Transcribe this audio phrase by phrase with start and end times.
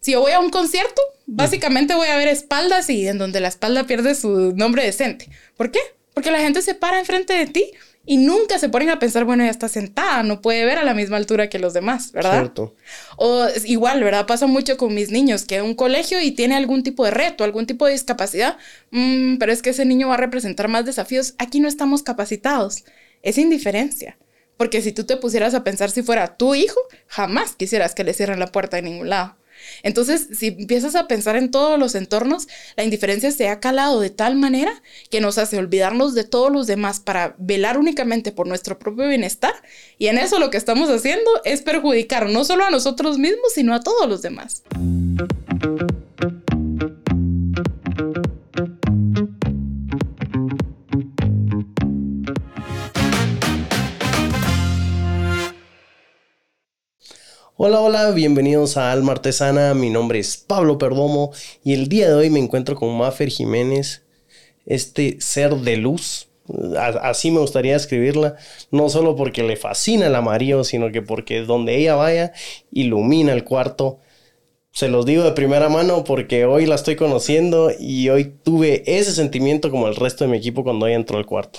[0.00, 3.48] Si yo voy a un concierto, básicamente voy a ver espaldas y en donde la
[3.48, 5.28] espalda pierde su nombre decente.
[5.56, 5.80] ¿Por qué?
[6.14, 7.72] Porque la gente se para enfrente de ti
[8.08, 10.94] y nunca se ponen a pensar, bueno, ya está sentada, no puede ver a la
[10.94, 12.32] misma altura que los demás, ¿verdad?
[12.32, 12.74] Cierto.
[13.18, 14.26] O igual, ¿verdad?
[14.26, 17.66] Pasa mucho con mis niños, que un colegio y tiene algún tipo de reto, algún
[17.66, 18.56] tipo de discapacidad,
[18.92, 21.34] mm, pero es que ese niño va a representar más desafíos.
[21.36, 22.84] Aquí no estamos capacitados.
[23.22, 24.16] Es indiferencia.
[24.56, 28.14] Porque si tú te pusieras a pensar si fuera tu hijo, jamás quisieras que le
[28.14, 29.36] cierren la puerta de ningún lado.
[29.82, 34.10] Entonces, si empiezas a pensar en todos los entornos, la indiferencia se ha calado de
[34.10, 34.72] tal manera
[35.10, 39.54] que nos hace olvidarnos de todos los demás para velar únicamente por nuestro propio bienestar.
[39.98, 43.74] Y en eso lo que estamos haciendo es perjudicar no solo a nosotros mismos, sino
[43.74, 44.62] a todos los demás.
[57.60, 59.74] Hola, hola, bienvenidos a Alma Artesana.
[59.74, 61.32] Mi nombre es Pablo Perdomo
[61.64, 64.04] y el día de hoy me encuentro con Mafer Jiménez,
[64.64, 66.28] este ser de luz.
[67.02, 68.36] Así me gustaría escribirla,
[68.70, 72.32] no solo porque le fascina el amarillo, sino que porque donde ella vaya
[72.70, 73.98] ilumina el cuarto.
[74.70, 79.10] Se los digo de primera mano porque hoy la estoy conociendo y hoy tuve ese
[79.10, 81.58] sentimiento como el resto de mi equipo cuando ella entró al cuarto.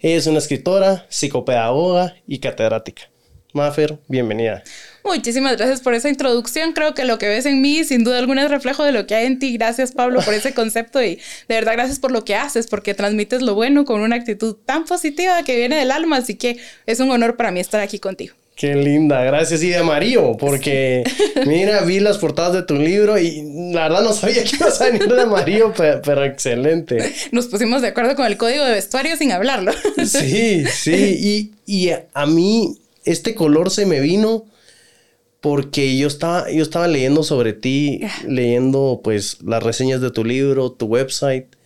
[0.00, 3.10] Ella es una escritora, psicopedagoga y catedrática.
[3.52, 4.62] Mafer, bienvenida.
[5.08, 6.72] Muchísimas gracias por esa introducción.
[6.74, 9.14] Creo que lo que ves en mí, sin duda alguna, es reflejo de lo que
[9.14, 9.54] hay en ti.
[9.54, 11.16] Gracias, Pablo, por ese concepto y
[11.48, 14.84] de verdad gracias por lo que haces, porque transmites lo bueno con una actitud tan
[14.84, 16.18] positiva que viene del alma.
[16.18, 18.34] Así que es un honor para mí estar aquí contigo.
[18.54, 19.62] Qué linda, gracias.
[19.62, 21.04] Y de amarillo, porque
[21.46, 24.86] mira, vi las portadas de tu libro y la verdad no sabía que ibas a
[24.86, 27.14] venir de amarillo, pero, excelente.
[27.32, 29.72] Nos pusimos de acuerdo con el código de vestuario sin hablarlo.
[30.04, 34.44] Sí, sí, y, y a mí este color se me vino
[35.40, 40.72] porque yo estaba, yo estaba leyendo sobre ti, leyendo pues las reseñas de tu libro,
[40.72, 41.56] tu website,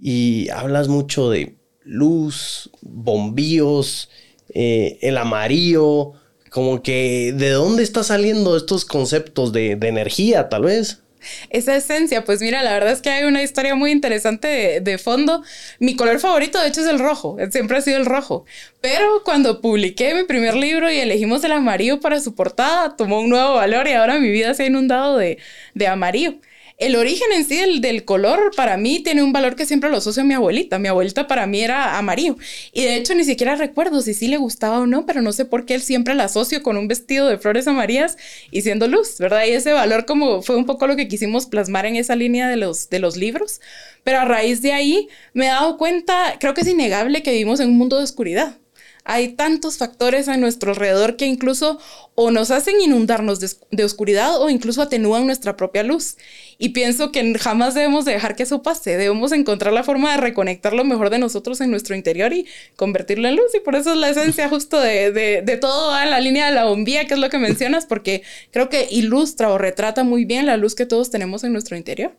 [0.00, 4.10] y hablas mucho de luz, bombillos,
[4.54, 6.12] eh, el amarillo,
[6.50, 11.02] como que de dónde están saliendo estos conceptos de, de energía, tal vez
[11.50, 15.42] esa esencia, pues mira, la verdad es que hay una historia muy interesante de, fondo.
[15.78, 18.44] Mi color favorito, de hecho, es el rojo, siempre ha sido el rojo.
[18.80, 23.30] Pero cuando publiqué mi primer libro y elegimos el amarillo para su portada, tomó un
[23.30, 25.38] nuevo valor y ahora mi vida se ha inundado de,
[25.74, 26.34] de amarillo
[26.78, 29.98] el origen en sí del, del, color para mí tiene un valor que siempre lo
[29.98, 30.78] asocio a mi abuelita.
[30.78, 32.36] Mi abuelita para mí era amarillo.
[32.72, 35.44] Y de hecho ni siquiera recuerdo si sí le gustaba o no, pero no sé
[35.44, 38.16] por qué él siempre la asocio con un vestido de flores amarillas
[38.50, 39.44] y siendo luz, ¿verdad?
[39.46, 42.56] Y ese valor como fue un poco lo que quisimos plasmar en esa línea de
[42.56, 43.60] los, de los libros.
[44.04, 47.60] Pero a raíz de ahí me he dado cuenta, creo que es innegable que vivimos
[47.60, 48.58] en un mundo de oscuridad.
[49.04, 51.80] Hay tantos factores a nuestro alrededor que incluso
[52.14, 56.16] o nos hacen inundarnos de, oscuridad o incluso atenúan nuestra propia luz.
[56.56, 58.96] Y pienso que jamás debemos dejar que eso pase.
[58.96, 62.46] Debemos encontrar la forma de reconectar lo mejor de nosotros en nuestro interior y
[62.76, 63.52] convertirlo en luz.
[63.54, 66.66] Y por eso es la esencia justo de, de, todo en la línea de la
[66.66, 70.56] bombilla, que es lo que mencionas, porque creo que ilustra o retrata muy bien la
[70.56, 72.16] luz que todos tenemos en nuestro interior.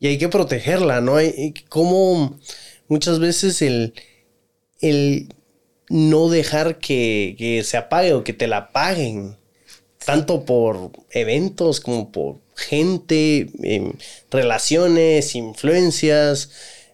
[0.00, 1.16] Y hay que protegerla, ¿no?
[1.16, 2.38] Hay como
[2.88, 3.92] muchas veces el,
[4.80, 5.28] el
[5.88, 9.36] no dejar que, se apague o que te la paguen,
[10.04, 13.92] tanto por eventos como por gente, em,
[14.30, 16.50] relaciones, influencias,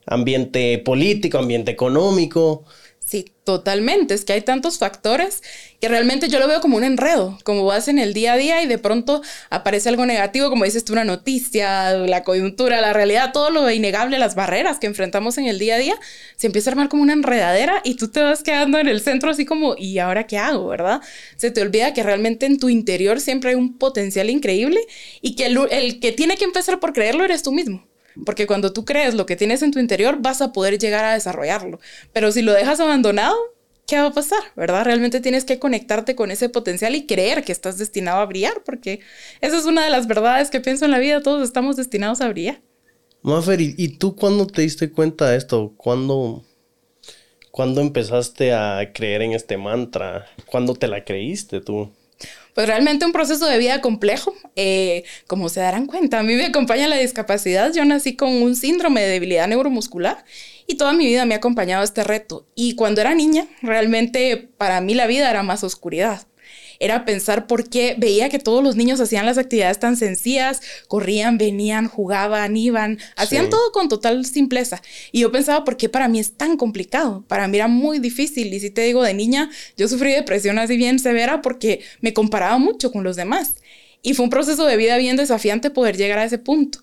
[0.06, 2.64] ambiente político, ambiente económico.
[3.10, 4.14] Sí, totalmente.
[4.14, 5.42] Es que hay tantos factores
[5.80, 8.62] que realmente yo lo veo como un enredo, como vas en el día a día
[8.62, 13.32] y de pronto aparece algo negativo, como dices tú, una noticia, la coyuntura, la realidad,
[13.32, 15.96] todo lo innegable, las barreras que enfrentamos en el día a día,
[16.36, 19.28] se empieza a armar como una enredadera y tú te vas quedando en el centro
[19.32, 21.00] así como, ¿y ahora qué hago, verdad?
[21.34, 24.86] Se te olvida que realmente en tu interior siempre hay un potencial increíble
[25.20, 27.84] y que el, el que tiene que empezar por creerlo eres tú mismo.
[28.24, 31.14] Porque cuando tú crees lo que tienes en tu interior, vas a poder llegar a
[31.14, 31.80] desarrollarlo.
[32.12, 33.36] Pero si lo dejas abandonado,
[33.86, 34.40] ¿qué va a pasar?
[34.56, 34.84] ¿Verdad?
[34.84, 39.00] Realmente tienes que conectarte con ese potencial y creer que estás destinado a brillar, porque
[39.40, 41.22] esa es una de las verdades que pienso en la vida.
[41.22, 42.60] Todos estamos destinados a brillar.
[43.22, 45.74] Mafer, ¿y tú cuándo te diste cuenta de esto?
[45.76, 46.42] ¿Cuándo,
[47.50, 50.26] ¿Cuándo empezaste a creer en este mantra?
[50.46, 51.90] ¿Cuándo te la creíste tú?
[52.60, 54.34] Pues realmente un proceso de vida complejo.
[54.54, 57.72] Eh, como se darán cuenta, a mí me acompaña la discapacidad.
[57.72, 60.26] Yo nací con un síndrome de debilidad neuromuscular
[60.66, 62.46] y toda mi vida me ha acompañado este reto.
[62.54, 66.26] Y cuando era niña, realmente para mí la vida era más oscuridad
[66.80, 71.36] era pensar por qué veía que todos los niños hacían las actividades tan sencillas, corrían,
[71.36, 74.82] venían, jugaban, iban, hacían todo con total simpleza.
[75.12, 77.22] Y yo pensaba, ¿por qué para mí es tan complicado?
[77.28, 78.52] Para mí era muy difícil.
[78.52, 82.56] Y si te digo, de niña, yo sufrí depresión así bien severa porque me comparaba
[82.56, 83.56] mucho con los demás.
[84.02, 86.78] Y fue un proceso de vida bien desafiante poder llegar a ese punto.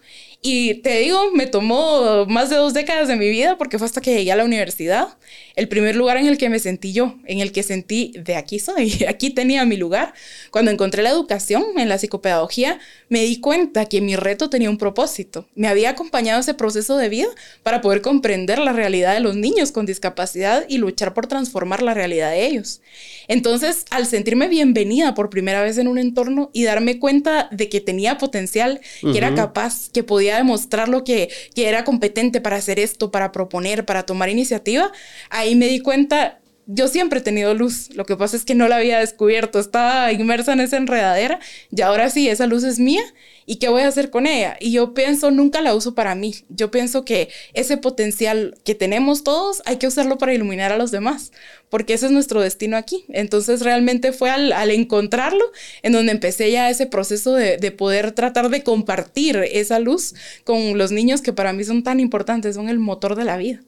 [0.50, 4.00] Y te digo, me tomó más de dos décadas de mi vida porque fue hasta
[4.00, 5.18] que llegué a la universidad,
[5.58, 8.58] el primer lugar en el que me sentí yo, en el que sentí de aquí
[8.58, 10.14] soy, aquí tenía mi lugar.
[10.50, 12.80] Cuando encontré la educación en la psicopedagogía,
[13.10, 15.50] me di cuenta que mi reto tenía un propósito.
[15.54, 17.28] Me había acompañado ese proceso de vida
[17.62, 21.94] para poder comprender la realidad de los niños con discapacidad y luchar por transformar la
[21.94, 22.80] realidad de ellos.
[23.28, 27.82] Entonces, al sentirme bienvenida por primera vez en un entorno y darme cuenta de que
[27.82, 32.80] tenía potencial, que era capaz, que podía demostrar lo que, que era competente para hacer
[32.80, 34.92] esto, para proponer, para tomar iniciativa,
[35.30, 38.68] ahí me di cuenta, yo siempre he tenido luz, lo que pasa es que no
[38.68, 41.40] la había descubierto, estaba inmersa en esa enredadera
[41.72, 43.02] y ahora sí, esa luz es mía.
[43.50, 44.58] Y qué voy a hacer con ella.
[44.60, 49.24] Y yo pienso, nunca la uso para mí, yo pienso que ese potencial que tenemos
[49.24, 51.32] todos hay que usarlo para iluminar a los demás,
[51.70, 53.06] porque ese es nuestro destino aquí.
[53.08, 55.46] Entonces realmente fue al, encontrarlo
[55.82, 60.14] en donde empecé ya ese proceso de, de poder tratar de compartir esa luz
[60.44, 63.62] con los niños que para mí son tan importantes, son el motor de la vida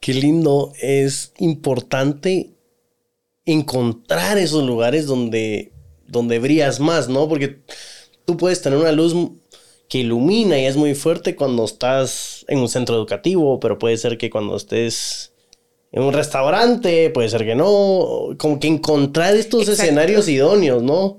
[0.00, 2.54] qué lindo, es importante
[3.44, 5.72] encontrar esos lugares donde,
[6.06, 7.28] donde brillas más, ¿no?
[7.28, 7.60] Porque
[8.24, 9.14] tú puedes tener una luz
[9.88, 14.18] que ilumina y es muy fuerte cuando estás en un centro educativo, pero puede ser
[14.18, 15.32] que cuando estés
[15.92, 21.18] en un restaurante, puede ser que no, como que encontrar estos escenarios idóneos, ¿no?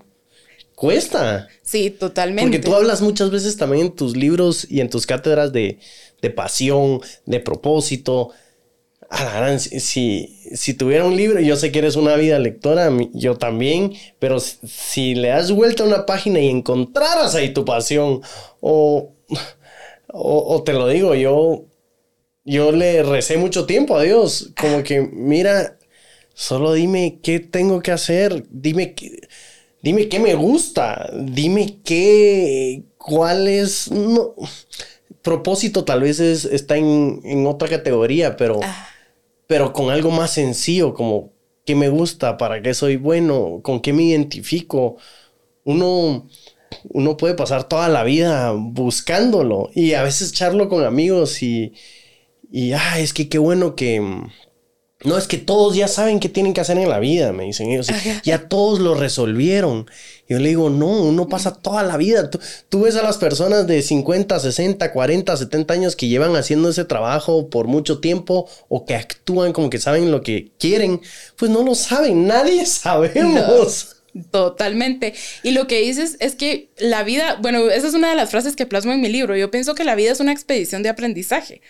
[0.76, 1.48] Cuesta.
[1.64, 2.60] Sí, totalmente.
[2.60, 5.80] Porque tú hablas muchas veces también en tus libros y en tus cátedras de,
[6.22, 8.30] de pasión, de propósito,
[9.10, 13.94] Ah, si, si tuviera un libro, yo sé que eres una vida lectora, yo también,
[14.20, 18.22] pero si, le das vuelta a una página y encontraras ahí tu pasión,
[18.60, 19.14] o,
[20.10, 21.66] o, te lo digo, yo,
[22.44, 25.78] yo le recé mucho tiempo a Dios, como que, mira,
[26.34, 29.22] solo dime qué tengo que hacer, dime qué,
[29.82, 34.36] dime qué me gusta, dime qué, cuál es, no,
[35.22, 38.60] propósito tal vez es, está en, en otra categoría, pero...
[38.62, 38.90] Ah
[39.48, 41.32] pero con algo más sencillo, como
[41.66, 44.98] qué me gusta, para qué soy bueno, con qué me identifico.
[45.64, 46.28] Uno,
[46.90, 51.74] uno puede pasar toda la vida buscándolo y a veces charlo con amigos y,
[52.52, 54.02] y ah, es que qué bueno que,
[55.04, 57.70] no, es que todos ya saben qué tienen que hacer en la vida, me dicen
[57.70, 57.88] ellos.
[58.24, 59.86] Ya todos lo resolvieron.
[60.28, 62.32] Yo le digo, no, uno pasa toda la vida.
[62.32, 66.84] Tú, ves a las personas de 50, 60, 40, 70 años que llevan haciendo ese
[66.84, 71.00] trabajo por mucho tiempo o que actúan como que saben lo que quieren.
[71.38, 73.97] Pues no lo saben, nadie sabemos.
[74.32, 75.14] Totalmente.
[75.44, 78.56] Y lo que dices es que la vida, bueno, esa es una de las frases
[78.56, 79.36] que plasmo en mi libro.
[79.36, 81.62] Yo pienso que la vida es una expedición de aprendizaje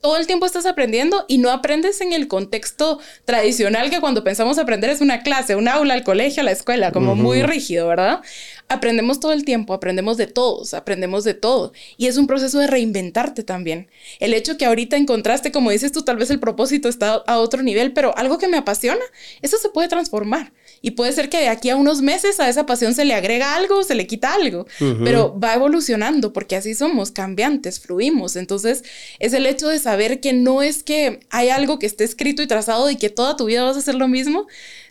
[0.00, 4.58] todo el tiempo estás aprendiendo y no aprendes en el contexto tradicional que cuando pensamos
[4.58, 8.20] aprender es una clase, un aula, el colegio, la escuela, como muy rígido, ¿verdad?
[8.68, 11.72] Aprendemos todo el tiempo, aprendemos de todos, aprendemos de todo.
[11.96, 13.88] Y es un proceso de reinventarte también.
[14.18, 17.62] El hecho que ahorita encontraste, como dices tú, tal vez el propósito está a otro
[17.62, 19.04] nivel, pero algo que me apasiona,
[19.40, 20.52] eso se puede transformar.
[20.82, 23.54] Y puede ser que de aquí a unos meses a esa pasión se le agrega
[23.54, 24.66] algo, se le quita algo,
[25.04, 28.36] pero va evolucionando porque así somos, cambiantes, fluimos.
[28.36, 28.84] Entonces
[29.18, 32.46] es el hecho de saber que no es que hay algo que esté escrito y
[32.46, 34.46] trazado y que toda tu vida vas a hacer lo mismo,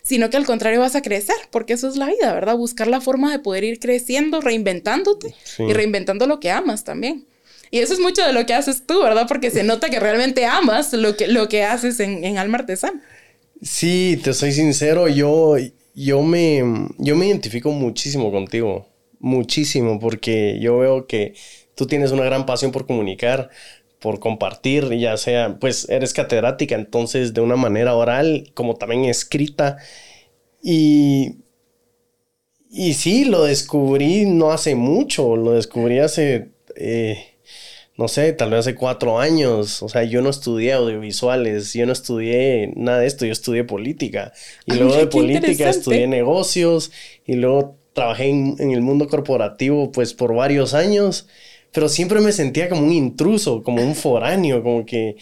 [0.06, 2.56] sino que al contrario vas a crecer, porque eso es la vida, ¿verdad?
[2.56, 7.26] Buscar la forma de poder ir creciendo, reinventándote y reinventando lo que amas también.
[7.72, 9.26] Y eso es mucho de lo que haces tú, ¿verdad?
[9.26, 13.02] Porque se nota que realmente amas lo que, lo que haces en, en Alma Artesana.
[13.60, 15.56] Sí, te soy sincero, yo,
[15.96, 16.62] yo, me,
[16.98, 18.86] yo me identifico muchísimo contigo,
[19.18, 21.34] muchísimo, porque yo veo que
[21.74, 23.50] tú tienes una gran pasión por comunicar,
[23.98, 29.78] por compartir, ya sea, pues eres catedrática, entonces de una manera oral como también escrita.
[30.62, 31.36] Y,
[32.70, 36.50] y sí, lo descubrí no hace mucho, lo descubrí hace...
[36.76, 37.36] Eh,
[37.96, 39.82] no sé, tal vez hace cuatro años.
[39.82, 44.32] O sea, yo no estudié audiovisuales, yo no estudié nada de esto, yo estudié política.
[44.66, 46.92] Y luego de política estudié negocios
[47.24, 51.26] y luego trabajé en, el mundo corporativo pues por varios años.
[51.72, 55.16] Pero siempre me sentía como un intruso, como un foráneo, como que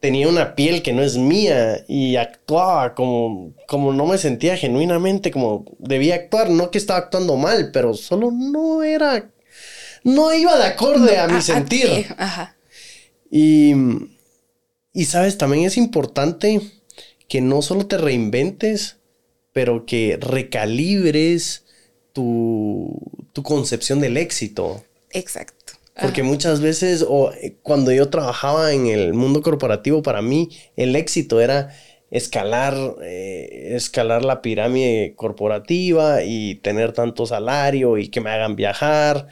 [0.00, 5.30] tenía una piel que no es mía y actuaba como, como no me sentía genuinamente
[5.30, 6.50] como debía actuar.
[6.50, 9.30] No que estaba actuando mal, pero solo no era
[10.02, 12.06] no iba de acorde a mi sentir.
[12.16, 12.56] Ajá.
[13.30, 13.74] Y,
[14.92, 16.60] y sabes, también es importante
[17.28, 18.96] que no solo te reinventes,
[19.52, 21.64] pero que recalibres
[22.12, 22.98] tu,
[23.32, 24.84] tu concepción del éxito.
[25.10, 25.59] Exacto.
[26.00, 30.96] Porque muchas veces, o eh, cuando yo trabajaba en el mundo corporativo, para mí el
[30.96, 31.74] éxito era
[32.10, 39.28] escalar, eh, escalar la pirámide corporativa y tener tanto salario y que me hagan viajar.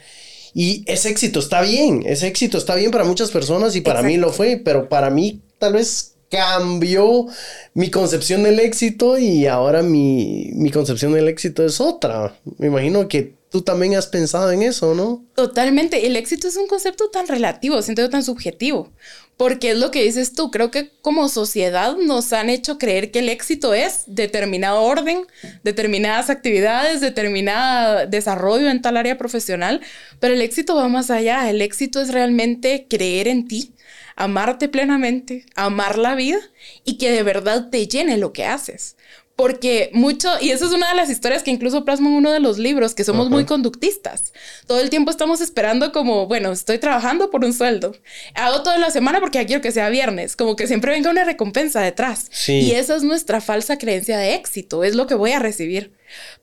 [0.53, 4.17] Y ese éxito está bien, ese éxito está bien para muchas personas y para mí
[4.17, 7.25] lo fue, pero para mí tal vez cambió
[7.73, 12.35] mi concepción del éxito y ahora mi, mi concepción del éxito es otra.
[12.57, 15.25] Me imagino que tú también has pensado en eso, ¿no?
[15.35, 16.05] Totalmente.
[16.05, 18.91] El éxito es un concepto tan relativo, siento tan subjetivo.
[19.37, 23.19] Porque es lo que dices tú, creo que como sociedad nos han hecho creer que
[23.19, 25.25] el éxito es determinado orden,
[25.63, 29.79] determinadas actividades, determinado desarrollo en tal área profesional,
[30.19, 33.73] pero el éxito va más allá, el éxito es realmente creer en ti,
[34.17, 36.39] amarte plenamente, amar la vida
[36.83, 38.97] y que de verdad te llene lo que haces
[39.39, 42.57] porque mucho, y eso es una de las historias que incluso plasman uno de los
[42.57, 44.33] libros, que somos muy conductistas.
[44.67, 47.95] Todo el tiempo estamos esperando como, bueno, estoy trabajando por un sueldo.
[48.35, 51.23] Hago toda la semana porque ya quiero que sea viernes, como que siempre venga una
[51.23, 52.29] recompensa detrás.
[52.49, 55.93] Y esa es nuestra falsa creencia de éxito, es lo que voy a recibir.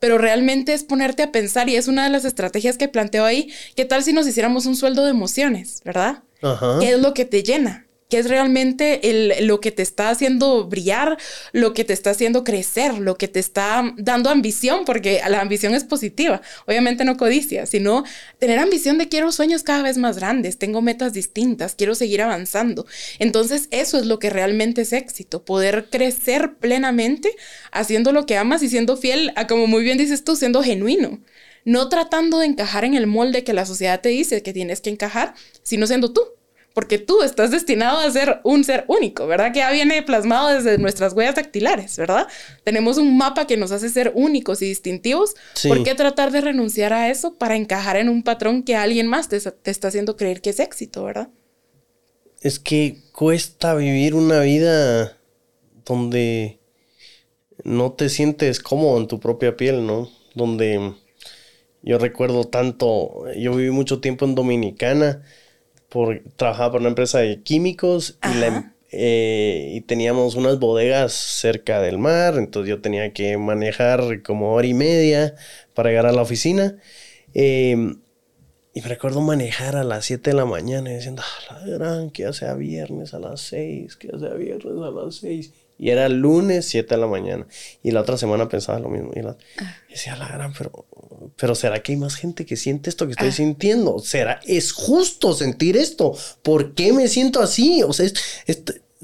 [0.01, 3.53] Pero realmente es ponerte a pensar y es una de las estrategias que planteo ahí,
[3.75, 6.23] ¿qué tal si nos hiciéramos un sueldo de emociones, verdad?
[6.81, 7.86] ¿Qué es lo que te llena?
[8.09, 11.19] Que es realmente el, lo que te está haciendo brillar,
[11.53, 15.75] lo que te está haciendo crecer, lo que te está dando ambición, porque la ambición
[15.75, 18.05] es positiva, obviamente no codicia, sino
[18.39, 22.87] tener ambición de quiero sueños cada vez más grandes, tengo metas distintas, quiero seguir avanzando.
[23.19, 27.35] Entonces eso es lo que realmente es éxito, poder crecer plenamente
[27.73, 31.21] haciendo lo que amas y siendo fiel a, como muy bien dices tú, siendo genuino.
[31.65, 34.91] No tratando de encajar en el molde que la sociedad te dice que tienes que
[34.91, 35.35] encajar,
[35.65, 36.36] sino siendo tú
[36.77, 39.51] porque tú estás destinado a ser un ser único, ¿verdad?
[39.51, 42.29] Que ya viene plasmado desde nuestras huellas dactilares, ¿verdad?
[42.65, 45.37] Tenemos un mapa que nos hace ser únicos y distintivos.
[45.67, 49.31] ¿Por qué tratar de renunciar a eso para encajar en un patrón que alguien más
[49.31, 51.31] te, te está haciendo creer que es éxito, ¿verdad?
[52.43, 55.17] Es que cuesta vivir una vida
[55.87, 56.61] donde
[57.65, 60.11] no te sientes cómodo en tu propia piel, ¿no?
[60.35, 60.93] Donde
[61.81, 65.23] yo recuerdo tanto, yo viví mucho tiempo en Dominicana
[65.97, 71.81] por, trabajaba por una empresa de químicos y, em, eh, y, teníamos unas bodegas cerca
[71.81, 75.35] del mar, entonces yo tenía que manejar como hora y media
[75.73, 76.77] para llegar a la oficina.
[77.33, 78.03] Em,
[78.75, 82.11] y me recuerdo manejar a las 7 de la mañana y diciendo, ah, la gran,
[82.11, 85.53] que ya sea viernes a las 6, que ya sea viernes a las 6.
[85.79, 87.47] Y era lunes, 7 de la mañana.
[87.83, 89.11] Y la otra semana pensaba lo mismo.
[89.15, 89.77] Y, la, ah.
[89.91, 90.87] decía, la gran, pero,
[91.37, 93.33] pero ¿será que hay más gente que siente esto que estoy ah.
[93.33, 93.99] sintiendo?
[93.99, 96.17] ¿Será, es justo sentir esto?
[96.43, 97.83] ¿Por qué me siento así?
[97.83, 98.11] O sea,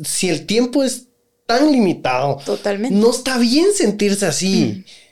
[0.02, 1.08] si el tiempo es
[1.46, 2.38] tan limitado.
[2.44, 2.96] Totalmente.
[2.96, 4.84] No está bien sentirse así.
[4.86, 5.02] Mm.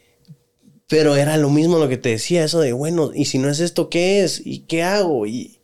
[0.88, 3.60] Pero era lo mismo lo que te decía, eso de, bueno, y si no es
[3.60, 4.42] esto, ¿qué es?
[4.44, 5.24] ¿Y qué hago?
[5.24, 5.59] Y,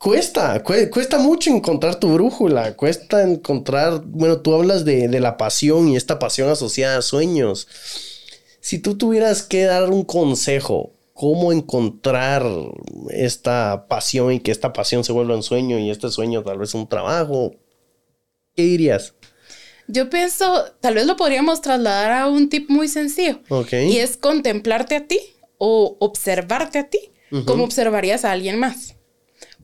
[0.00, 5.96] cuesta, cuesta mucho encontrar tu brújula, cuesta encontrar, bueno, tú hablas de, la pasión y
[5.96, 7.68] esta pasión asociada a sueños.
[8.60, 12.46] Si tú tuvieras que dar un consejo, cómo encontrar
[13.10, 16.72] esta pasión y que esta pasión se vuelva un sueño y este sueño tal vez
[16.72, 17.54] un trabajo,
[18.56, 19.12] ¿qué dirías?
[19.86, 23.40] Yo pienso, tal vez lo podríamos trasladar a un tip muy sencillo.
[23.72, 25.20] Y es contemplarte a ti
[25.58, 27.12] o observarte a ti,
[27.44, 28.94] como observarías a alguien más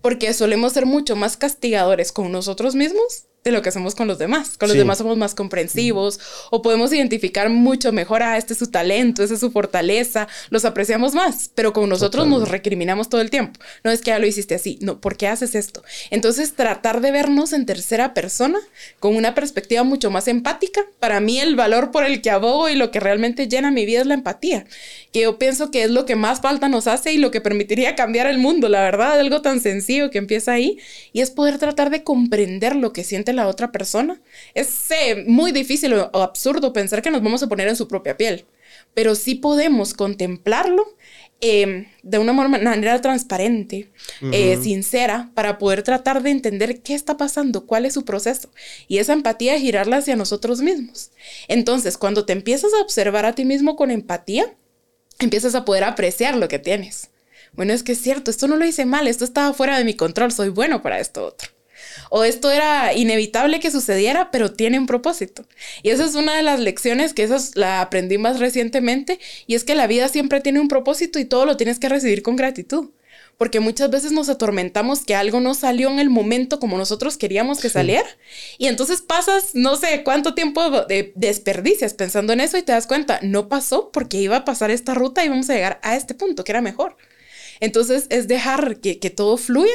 [0.06, 4.18] porque solemos ser mucho más castigadores con nosotros mismos de lo que hacemos con los
[4.18, 4.58] demás.
[4.58, 6.18] Con los demás somos más comprensivos
[6.50, 10.26] o podemos identificar mucho mejor, a ah, este es su talento, esa es su fortaleza,
[10.50, 13.60] los apreciamos más, pero con nosotros nos recriminamos todo el tiempo.
[13.84, 15.84] No es que ya lo hiciste así, no, ¿por qué haces esto?
[16.10, 18.58] Entonces, tratar de vernos en tercera persona
[18.98, 20.84] con una perspectiva mucho más empática.
[20.98, 24.00] Para mí, el valor por el que abogo y lo que realmente llena mi vida
[24.00, 24.66] es la empatía,
[25.12, 27.94] que yo pienso que es lo que más falta nos hace y lo que permitiría
[27.94, 30.78] cambiar el mundo, la verdad, algo tan sencillo que empieza ahí
[31.12, 34.20] y es poder tratar de comprender lo que siente la otra persona.
[34.54, 38.16] Es eh, muy difícil o, absurdo pensar que nos vamos a poner en su propia
[38.16, 38.46] piel,
[38.94, 40.96] pero sí podemos contemplarlo
[41.40, 43.90] em, de una manera transparente,
[44.32, 48.50] eh, sincera, para poder tratar de entender qué está pasando, cuál es su proceso.
[48.88, 51.12] Y esa empatía girarla hacia nosotros mismos.
[51.46, 54.56] Entonces, cuando te empiezas a observar a ti mismo con empatía,
[55.18, 57.10] empiezas a poder apreciar lo que tienes.
[57.52, 59.94] Bueno, es que es cierto, esto no lo hice mal, esto estaba fuera de mi
[59.94, 61.55] control, soy bueno para esto otro
[62.10, 65.44] o esto era inevitable que sucediera, pero tiene un propósito.
[65.82, 69.64] Y esa es una de las lecciones que esa la aprendí más recientemente, y es
[69.64, 72.90] que la vida siempre tiene un propósito y todo lo tienes que recibir con gratitud.
[73.38, 77.60] Porque muchas veces nos atormentamos que algo no salió en el momento como nosotros queríamos
[77.60, 78.08] que saliera.
[78.56, 82.86] Y entonces pasas no sé cuánto tiempo de desperdicias pensando en eso y te das
[82.86, 86.14] cuenta, no pasó porque iba a pasar esta ruta y vamos a llegar a este
[86.14, 86.96] punto que era mejor.
[87.60, 89.72] Entonces es dejar que, que todo fluya,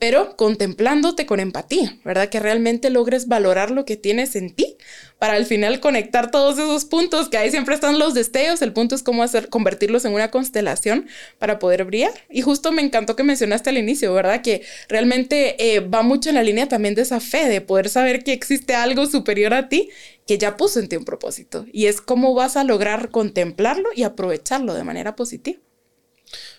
[0.00, 2.30] pero contemplándote con empatía, ¿verdad?
[2.30, 4.78] Que realmente logres valorar lo que tienes en ti
[5.18, 8.62] para al final conectar todos esos puntos que ahí siempre están los destellos.
[8.62, 11.06] El punto es cómo hacer, convertirlos en una constelación
[11.38, 12.12] para poder brillar.
[12.30, 14.40] Y justo me encantó que mencionaste al inicio, ¿verdad?
[14.40, 18.24] Que realmente eh, va mucho en la línea también de esa fe, de poder saber
[18.24, 19.90] que existe algo superior a ti
[20.26, 21.66] que ya puso en ti un propósito.
[21.72, 25.60] Y es cómo vas a lograr contemplarlo y aprovecharlo de manera positiva.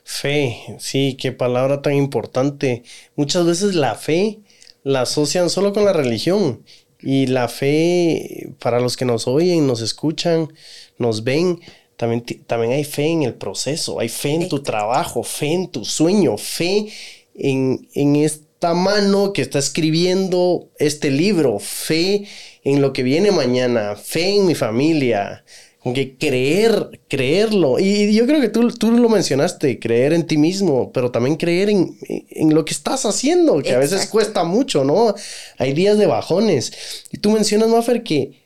[0.04, 2.84] Fe, sí, qué palabra tan importante.
[3.16, 4.40] Muchas veces la fe
[4.84, 6.64] la asocian solo con la religión
[7.02, 10.54] y la fe, para los que nos oyen, nos escuchan,
[10.98, 11.60] nos ven,
[11.98, 15.86] también, también hay fe en el proceso, hay fe en tu trabajo, fe en tu
[15.86, 16.88] sueño, fe
[17.36, 22.26] en, en esta mano que está escribiendo este libro, fe
[22.64, 25.44] en lo que viene mañana, fe en mi familia,
[25.84, 27.80] que creer, creerlo.
[27.80, 31.70] Y yo creo que tú, tú lo mencionaste, creer en ti mismo, pero también creer
[31.70, 35.16] en, en lo que estás haciendo, que a veces cuesta mucho, ¿no?
[35.58, 36.72] Hay días de bajones.
[37.12, 38.42] Y tú mencionas, Maffer, que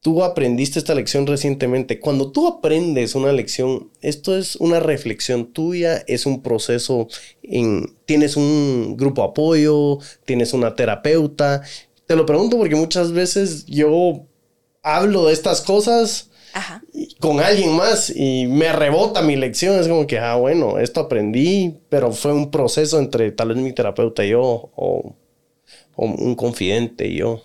[0.00, 1.98] tú aprendiste esta lección recientemente.
[1.98, 7.08] Cuando tú aprendes una lección, esto es una reflexión tuya, es un proceso
[7.42, 11.62] en, tienes un grupo de apoyo, tienes una terapeuta.
[12.06, 14.26] Te lo pregunto porque muchas veces yo
[14.82, 16.29] hablo de estas cosas
[17.18, 19.78] con alguien más y me rebota mi lección.
[19.78, 23.72] Es como que, ah, bueno, esto aprendí, pero fue un proceso entre tal vez mi
[23.72, 25.14] terapeuta y yo o,
[25.96, 27.44] o un confidente y yo.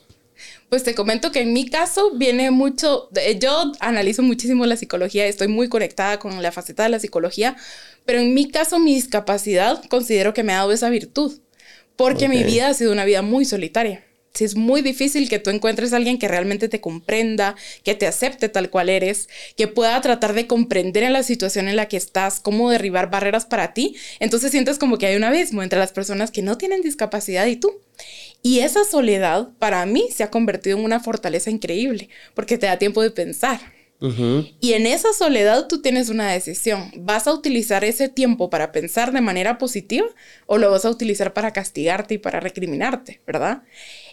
[0.69, 3.09] Pues te comento que en mi caso viene mucho,
[3.39, 7.55] yo analizo muchísimo la psicología, estoy muy conectada con la faceta de la psicología,
[8.03, 11.39] pero en mi caso mi discapacidad considero que me ha dado esa virtud,
[11.95, 14.03] porque mi vida ha sido una vida muy solitaria
[14.35, 18.05] si es muy difícil que tú encuentres a alguien que realmente te comprenda, que te
[18.05, 21.97] acepte tal cual eres, que pueda tratar de comprender en la situación en la que
[21.97, 25.93] estás, cómo derribar barreras para ti, entonces sientes como que hay un abismo entre las
[25.93, 27.71] personas que no tienen discapacidad y tú.
[28.43, 32.77] Y esa soledad para mí se ha convertido en una fortaleza increíble, porque te da
[32.77, 33.59] tiempo de pensar,
[34.59, 36.91] y en esa soledad tú tienes una decisión.
[36.97, 40.05] ¿Vas a utilizar ese tiempo para pensar de manera positiva
[40.45, 43.63] o lo vas a utilizar para castigarte y para recriminarte, verdad?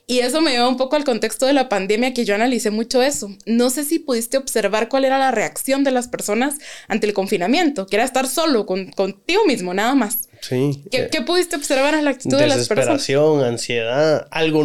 [0.07, 3.03] Y eso me lleva un poco al contexto de la pandemia que yo analicé mucho
[3.03, 3.31] eso.
[3.47, 6.57] No sé si pudiste observar cuál era la reacción de las personas
[6.88, 10.29] ante el confinamiento, que era estar solo con, contigo mismo, nada más.
[10.41, 10.83] Sí.
[10.91, 12.99] ¿Qué, eh, pudiste observar en la actitud de las personas?
[12.99, 14.65] Desesperación, ansiedad, algo,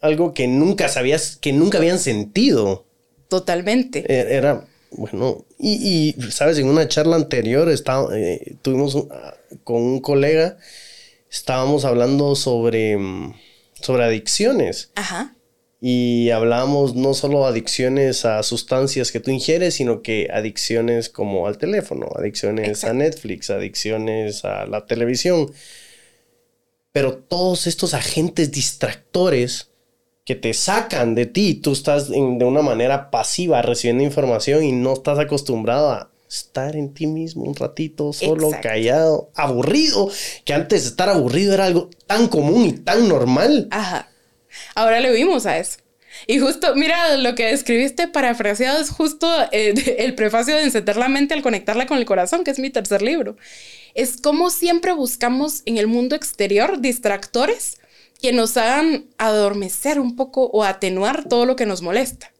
[0.00, 2.84] algo que nunca sabías, que nunca habían sentido.
[3.28, 4.04] Totalmente.
[4.12, 10.00] E, era, bueno, y, sabes, en una charla anterior estaba, eh, tuvimos ah, con un
[10.00, 10.58] colega,
[11.30, 13.34] estábamos hablando sobre mm,
[13.84, 14.90] sobre adicciones.
[14.94, 15.36] Ajá.
[15.80, 21.58] Y hablamos no solo adicciones a sustancias que tú ingieres, sino que adicciones como al
[21.58, 25.52] teléfono, adicciones a Netflix, adicciones a la televisión.
[26.92, 29.72] Pero todos estos agentes distractores
[30.24, 34.94] que te sacan de ti, tú estás de una manera pasiva recibiendo información y no
[34.94, 40.10] estás acostumbrado a estar en ti mismo un ratito, solo, callado, aburrido,
[40.44, 43.68] que antes estar aburrido era algo tan común y tan normal.
[43.70, 44.08] Ajá.
[44.74, 45.78] Ahora le vimos a eso.
[46.26, 51.08] Y justo, mira, lo que escribiste parafraseado es justo eh, el prefacio de encender la
[51.08, 53.36] mente al conectarla con el corazón, que es mi tercer libro.
[53.94, 57.78] Es como siempre buscamos en el mundo exterior distractores
[58.20, 62.33] que nos hagan adormecer un poco o atenuar todo lo que nos molesta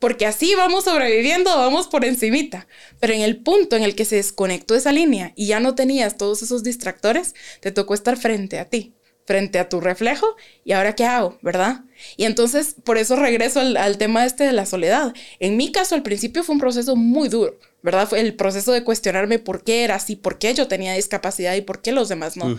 [0.00, 2.66] porque así vamos sobreviviendo, vamos por encimita.
[2.98, 6.16] Pero en el punto en el que se desconectó esa línea y ya no tenías
[6.16, 8.94] todos esos distractores, te tocó estar frente a ti,
[9.26, 11.82] frente a tu reflejo, y ahora qué hago, ¿verdad?
[12.16, 15.12] Y entonces, por eso regreso al, tema este de la soledad.
[15.38, 18.08] En mi caso, al principio fue un proceso muy duro, ¿verdad?
[18.08, 21.60] Fue el proceso de cuestionarme por qué era así, por qué yo tenía discapacidad y
[21.60, 22.58] por qué los demás no.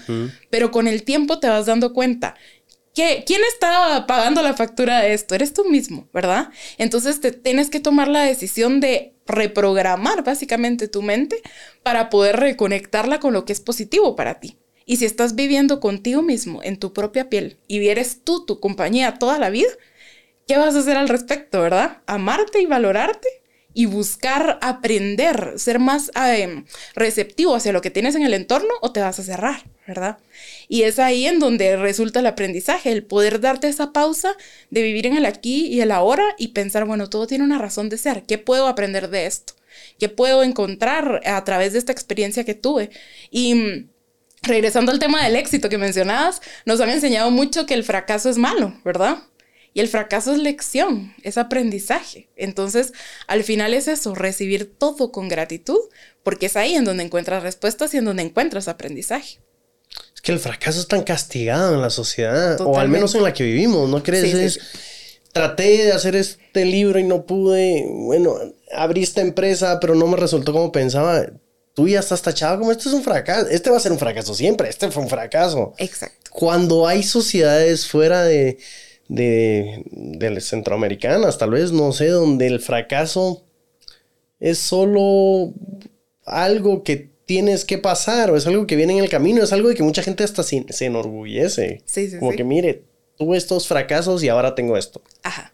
[0.51, 2.35] Pero con el tiempo te vas dando cuenta
[2.93, 5.33] ¿Quién está pagando la factura de esto?
[5.33, 6.49] Eres tú mismo, ¿verdad?
[6.77, 11.41] Entonces te tienes que tomar la decisión de reprogramar básicamente tu mente
[11.83, 14.57] para poder reconectarla con lo que es positivo para ti.
[14.85, 19.19] Y si estás viviendo contigo mismo en tu propia piel y eres tú tu compañía
[19.19, 19.69] toda la vida,
[20.47, 22.01] ¿qué vas a hacer al respecto, verdad?
[22.07, 23.40] Amarte y valorarte
[23.73, 26.63] y buscar aprender, ser más eh,
[26.95, 30.17] receptivo hacia lo que tienes en el entorno o te vas a cerrar, ¿verdad?
[30.67, 34.35] Y es ahí en donde resulta el aprendizaje, el poder darte esa pausa
[34.69, 37.89] de vivir en el aquí y el ahora y pensar, bueno, todo tiene una razón
[37.89, 39.53] de ser, ¿qué puedo aprender de esto?
[39.99, 42.89] ¿Qué puedo encontrar a través de esta experiencia que tuve?
[43.29, 43.89] Y mm,
[44.43, 48.37] regresando al tema del éxito que mencionabas, nos han enseñado mucho que el fracaso es
[48.37, 49.19] malo, ¿verdad?
[49.73, 52.29] Y el fracaso es lección, es aprendizaje.
[52.35, 52.91] Entonces,
[53.27, 55.79] al final es eso, recibir todo con gratitud,
[56.23, 59.39] porque es ahí en donde encuentras respuestas y en donde encuentras aprendizaje.
[60.13, 63.33] Es que el fracaso es tan castigado en la sociedad, o al menos en la
[63.33, 64.59] que vivimos, ¿no crees?
[65.31, 67.85] Traté de hacer este libro y no pude.
[67.87, 68.35] Bueno,
[68.75, 71.25] abrí esta empresa, pero no me resultó como pensaba.
[71.73, 73.47] Tú ya estás tachado como esto es un fracaso.
[73.47, 74.67] Este va a ser un fracaso siempre.
[74.67, 75.73] Este fue un fracaso.
[75.77, 76.29] Exacto.
[76.31, 78.57] Cuando hay sociedades fuera de,
[79.11, 83.43] de, de centroamericanas, tal vez, no sé, donde el fracaso
[84.39, 85.53] es solo
[86.25, 89.67] algo que tienes que pasar o es algo que viene en el camino, es algo
[89.67, 91.81] de que mucha gente hasta se, se enorgullece.
[91.85, 92.85] Sí, sí, Como que mire,
[93.17, 95.01] tuve estos fracasos y ahora tengo esto.
[95.23, 95.53] Ajá.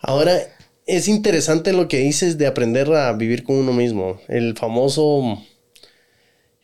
[0.00, 0.36] Ahora,
[0.84, 4.20] es interesante lo que dices de aprender a vivir con uno mismo.
[4.26, 5.40] El famoso,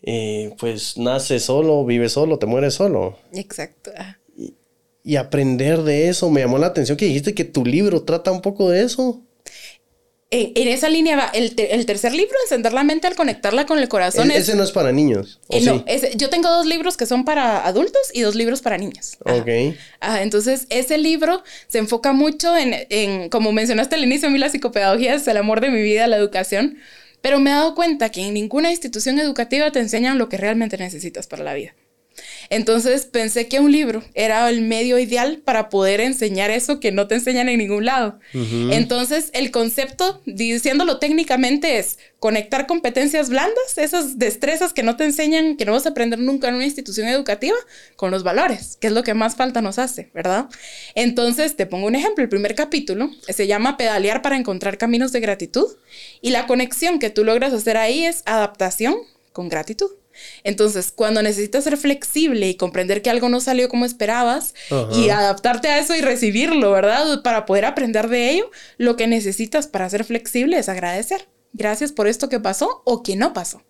[0.03, 3.17] eh, pues, nace solo, vive solo, te mueres solo.
[3.33, 3.93] Exacto.
[5.03, 8.43] Y aprender de eso, me llamó la atención que dijiste que tu libro trata un
[8.43, 9.23] poco de eso
[10.33, 11.55] en, esa línea va el,
[11.87, 14.31] tercer libro, Encender la mente al conectarla con el corazón.
[14.31, 15.41] ese no es para niños.
[15.49, 15.85] Eh, no,
[16.17, 19.17] yo tengo dos libros que son para adultos y dos libros para niños.
[19.25, 19.75] Ok.
[20.21, 24.49] entonces, ese libro se enfoca mucho en, en, como mencionaste al inicio, a mí la
[24.49, 26.79] psicopedagogía es el amor de mi vida, la educación.
[27.21, 30.79] Pero me he dado cuenta que en ninguna institución educativa te enseñan lo que realmente
[30.79, 31.75] necesitas para la vida.
[32.51, 37.07] Entonces pensé que un libro era el medio ideal para poder enseñar eso que no
[37.07, 38.19] te enseñan en ningún lado.
[38.35, 45.57] Entonces el concepto, diciéndolo técnicamente, es conectar competencias blandas, esas destrezas que no te enseñan,
[45.57, 47.57] que no vas a aprender nunca en una institución educativa,
[47.95, 50.49] con los valores, que es lo que más falta nos hace, ¿verdad?
[50.97, 52.25] Entonces te pongo un ejemplo.
[52.25, 55.69] El primer capítulo se llama Pedalear para encontrar caminos de gratitud
[56.21, 58.97] y la conexión que tú logras hacer ahí es adaptación
[59.33, 59.91] con gratitud.
[60.45, 64.55] Entonces, cuando necesitas ser flexible y comprender que algo no salió como esperabas
[64.93, 67.23] y adaptarte a eso y recibirlo, ¿verdad?
[67.23, 71.29] Para poder aprender de ello, lo que necesitas para ser flexible es agradecer.
[71.53, 73.63] Gracias por esto que pasó o que no pasó.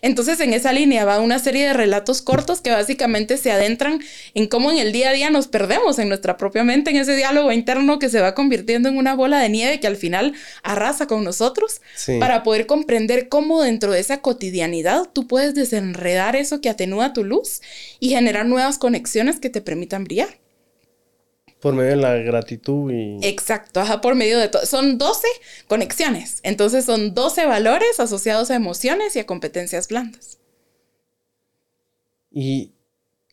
[0.00, 4.00] Entonces en esa línea va una serie de relatos cortos que básicamente se adentran
[4.34, 7.16] en cómo en el día a día nos perdemos en nuestra propia mente, en ese
[7.16, 11.06] diálogo interno que se va convirtiendo en una bola de nieve que al final arrasa
[11.06, 11.80] con nosotros,
[12.18, 17.24] para poder comprender cómo dentro de esa cotidianidad tú puedes desenredar eso que atenúa tu
[17.24, 17.60] luz
[18.00, 20.41] y generar nuevas conexiones que te permitan brillar.
[21.62, 23.24] Por medio de la gratitud y...
[23.24, 24.66] Exacto, ajá, por medio de todo.
[24.66, 25.28] Son 12
[25.68, 26.40] conexiones.
[26.42, 30.38] Entonces son 12 valores asociados a emociones y a competencias blandas.
[32.32, 32.72] ¿Y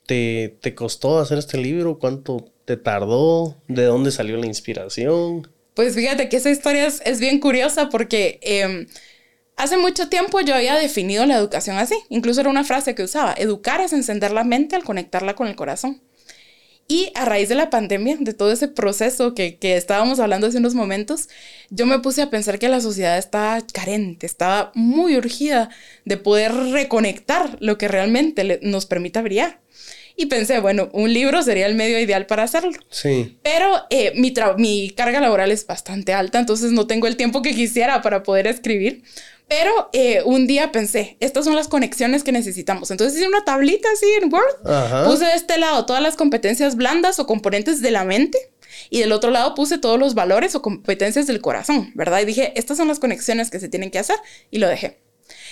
[0.05, 1.97] te, costó hacer este libro?
[1.97, 3.55] ¿Cuánto te tardó?
[3.67, 5.51] ¿De dónde salió la inspiración?
[5.73, 8.85] Pues fíjate que esa historia es, bien curiosa porque em,
[9.55, 11.95] hace mucho tiempo yo había definido la educación así.
[12.09, 13.33] Incluso era una frase que usaba.
[13.33, 15.99] Educar es encender la mente al conectarla con el corazón.
[16.91, 20.73] Y a raíz de la pandemia, de todo ese proceso que, estábamos hablando hace unos
[20.73, 21.29] momentos,
[21.69, 25.69] yo me puse a pensar que la sociedad estaba carente, estaba muy urgida
[26.05, 29.59] de poder reconectar lo que realmente nos permita brillar.
[30.19, 32.73] Y pensé, bueno, un libro sería el medio ideal para hacerlo.
[32.89, 33.37] Sí.
[33.41, 37.55] Pero eh, mi, mi carga laboral es bastante alta, entonces no tengo el tiempo que
[37.55, 39.01] quisiera para poder escribir.
[39.47, 42.91] Pero eh, un día pensé, estas son las conexiones que necesitamos.
[42.91, 45.05] Entonces hice una tablita así en Word.
[45.05, 48.37] Puse de este lado todas las competencias blandas o componentes de la mente.
[48.89, 52.19] Y del otro lado puse todos los valores o competencias del corazón, ¿verdad?
[52.19, 54.17] Y dije, estas son las conexiones que se tienen que hacer.
[54.51, 54.99] Y lo dejé.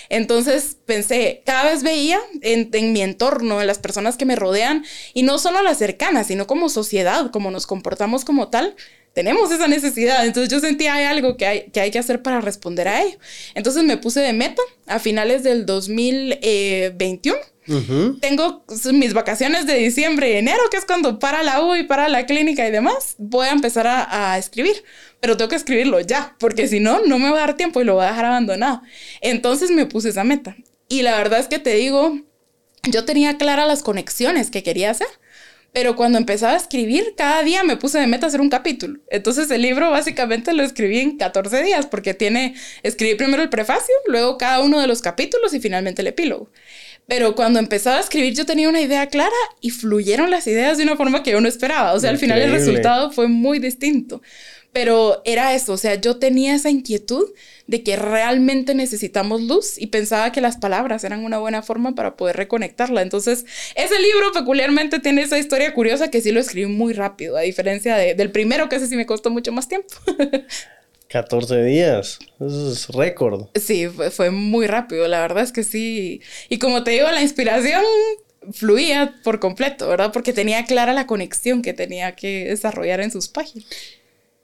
[0.08, 5.22] Entonces pensé, cada vez veía en, mi entorno, en las personas que me rodean, y
[5.22, 8.74] no solo las cercanas, sino como sociedad, como nos comportamos como tal,
[9.12, 10.26] tenemos esa necesidad.
[10.26, 13.18] Entonces yo sentía hay algo que hay, que hay que hacer para responder a ello.
[13.54, 17.38] Entonces me puse de meta a finales del 2021.
[18.20, 22.08] Tengo mis vacaciones de diciembre y enero, que es cuando para la U y para
[22.08, 24.82] la clínica y demás, voy a empezar a, escribir.
[25.20, 27.84] Pero tengo que escribirlo ya, porque si no, no me va a dar tiempo y
[27.84, 28.82] lo voy a dejar abandonado.
[29.20, 30.56] Entonces me puse esa meta.
[30.88, 32.18] Y la verdad es que te digo,
[32.84, 35.08] yo tenía claras las conexiones que quería hacer
[35.72, 39.00] pero cuando empezaba a escribir, cada día me puse de meta hacer un capítulo.
[39.10, 43.94] Entonces el libro básicamente lo escribí en 14 días porque tiene, escribí primero el prefacio,
[44.06, 46.50] luego cada uno de los capítulos y finalmente el epílogo.
[47.08, 50.84] Pero cuando empezaba a escribir yo tenía una idea clara y fluyeron las ideas de
[50.84, 51.94] una forma que yo no esperaba.
[51.94, 54.20] O sea, al final el resultado fue muy distinto.
[54.74, 57.30] Pero era eso, o sea, yo tenía esa inquietud
[57.66, 62.14] de que realmente necesitamos luz y pensaba que las palabras eran una buena forma para
[62.14, 63.00] poder reconectarla.
[63.00, 67.40] Entonces, ese libro peculiarmente tiene esa historia curiosa que sí lo escribí muy rápido, a
[67.40, 69.88] diferencia del primero que ese sí me costó mucho más tiempo.
[71.08, 73.46] 14 días, eso es récord.
[73.54, 76.20] Sí, fue, fue, muy rápido, la verdad es que sí.
[76.48, 77.82] Y como te digo, la inspiración
[78.52, 80.12] fluía por completo, ¿verdad?
[80.12, 83.66] Porque tenía clara la conexión que tenía que desarrollar en sus páginas.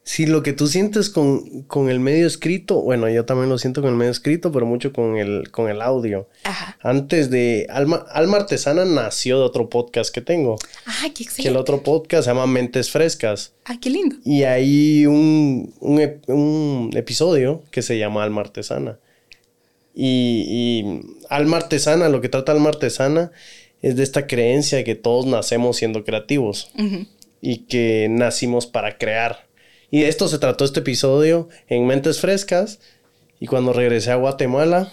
[0.07, 3.81] Sí, lo que tú sientes con, con, el medio escrito, bueno, yo también lo siento
[3.81, 6.29] con el medio escrito, pero mucho con el, con el audio.
[6.45, 6.77] Ajá.
[6.83, 10.57] Antes de Alma, Alma Artesana nació de otro podcast que tengo.
[10.85, 11.43] Ay, qué excelente.
[11.43, 13.55] Que el otro podcast se llama Mentes Frescas.
[13.65, 14.17] Ay, qué lindo.
[14.27, 18.99] Y hay un, un, un episodio que se llama Alma Artesana.
[19.95, 23.33] Y, y Alma Artesana, lo que trata Alma Artesana
[23.81, 26.73] es de esta creencia de que todos nacemos siendo creativos
[27.41, 29.47] y que nacimos para crear.
[29.95, 32.81] Y de esto se trató este episodio en Mentes Frescas.
[33.39, 34.93] Y cuando regresé a Guatemala,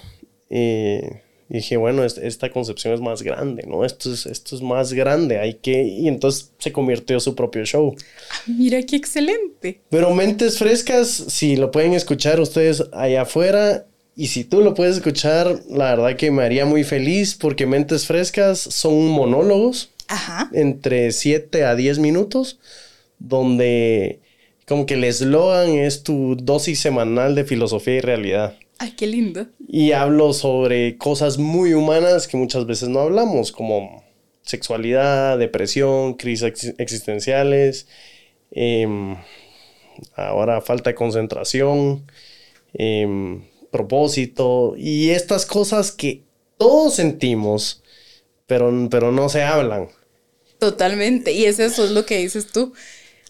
[0.52, 3.84] eh, dije, bueno, esta concepción es más grande, ¿no?
[3.84, 5.82] Esto es, esto es más grande, hay que...
[5.82, 7.96] Y entonces se convirtió su propio show.
[8.46, 9.82] Mira, qué excelente.
[9.90, 14.98] Pero Mentes Frescas, si lo pueden escuchar ustedes allá afuera, y si tú lo puedes
[14.98, 19.90] escuchar, la verdad que me haría muy feliz porque Mentes Frescas son monólogos
[20.54, 22.60] entre 7 a 10 minutos
[23.18, 24.20] donde
[24.72, 28.58] como que el eslogan es tu dosis semanal de filosofía y realidad.
[28.78, 29.48] Ay, qué lindo.
[29.68, 34.02] Y hablo sobre cosas muy humanas que muchas veces no hablamos, como
[34.44, 37.90] sexualidad, depresión, crisis existenciales,
[38.52, 39.18] em,
[40.16, 42.10] ahora falta de concentración,
[42.74, 46.24] em, propósito y estas cosas que
[46.58, 47.84] todos sentimos,
[48.48, 49.90] pero, pero no se hablan.
[50.60, 51.34] Totalmente.
[51.34, 52.72] Y eso es lo que dices tú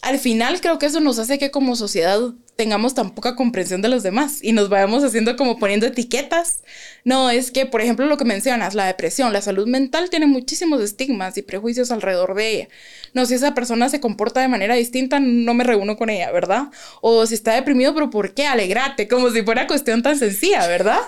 [0.01, 2.19] al final creo que eso nos hace que como sociedad
[2.55, 6.63] tengamos tan poca comprensión de los demás y nos vayamos haciendo como poniendo etiquetas.
[7.03, 10.81] No, es que, por ejemplo, lo que mencionas, la depresión, la salud mental tiene muchísimos
[10.81, 12.67] estigmas y prejuicios alrededor de ella.
[13.13, 16.69] No, si esa persona se comporta de manera distinta, no me reúno con ella, ¿verdad?
[17.01, 18.47] O si está deprimido, pero ¿por qué?
[18.47, 20.99] Alegrate, como si fuera cuestión tan sencilla, ¿verdad?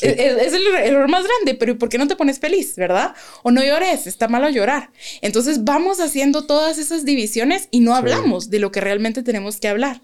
[0.00, 3.14] Es, el error más grande, pero ¿por qué no te pones feliz, verdad?
[3.42, 4.90] O no llores, está malo llorar.
[5.20, 9.68] Entonces vamos haciendo todas esas divisiones y no hablamos de lo que realmente tenemos que
[9.68, 10.00] hablar.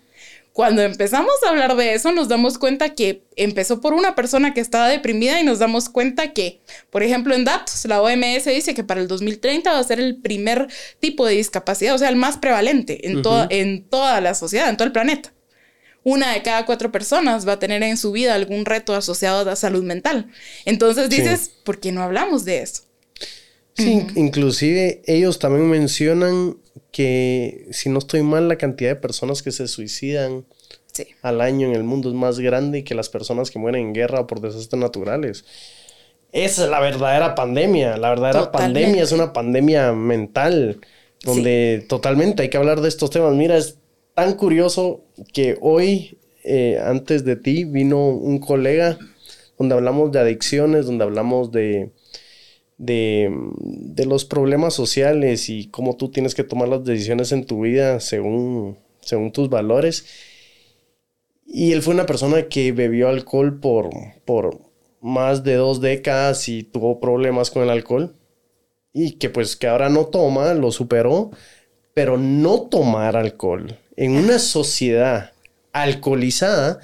[0.56, 4.62] Cuando empezamos a hablar de eso, nos damos cuenta que empezó por una persona que
[4.62, 8.82] estaba deprimida y nos damos cuenta que, por ejemplo, en datos, la OMS dice que
[8.82, 10.66] para el 2030 va a ser el primer
[10.98, 14.86] tipo de discapacidad, o sea, el más prevalente en, en toda la sociedad, en todo
[14.86, 15.35] el planeta
[16.06, 19.44] una de cada cuatro personas va a tener en su vida algún reto asociado a
[19.44, 20.30] la salud mental.
[20.64, 22.84] Entonces dices, ¿por qué no hablamos de eso?
[23.74, 26.58] Sí, inclusive ellos también mencionan
[26.92, 30.44] que, si no estoy mal, la cantidad de personas que se suicidan
[31.22, 34.20] al año en el mundo es más grande que las personas que mueren en guerra
[34.20, 35.44] o por desastres naturales.
[36.30, 37.96] Esa es la verdadera pandemia.
[37.96, 40.80] La verdadera pandemia es una pandemia mental,
[41.24, 43.34] donde totalmente hay que hablar de estos temas.
[43.34, 43.78] Mira, es
[44.16, 48.98] tan curioso que hoy, eh, antes de ti, vino un colega
[49.58, 51.92] donde hablamos de adicciones, donde hablamos de,
[52.78, 53.30] de,
[54.06, 58.78] los problemas sociales y cómo tú tienes que tomar las decisiones en tu vida según,
[59.00, 60.06] según tus valores.
[61.46, 63.90] Y él fue una persona que bebió alcohol por,
[64.24, 64.60] por
[65.02, 68.16] más de dos décadas y tuvo problemas con el alcohol.
[68.94, 71.32] Y que pues que ahora no toma, lo superó,
[71.92, 75.32] pero no tomar alcohol en una sociedad
[75.72, 76.80] alcoholizada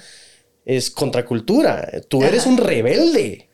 [0.65, 1.89] es contracultura.
[2.07, 3.49] Tú eres un rebelde.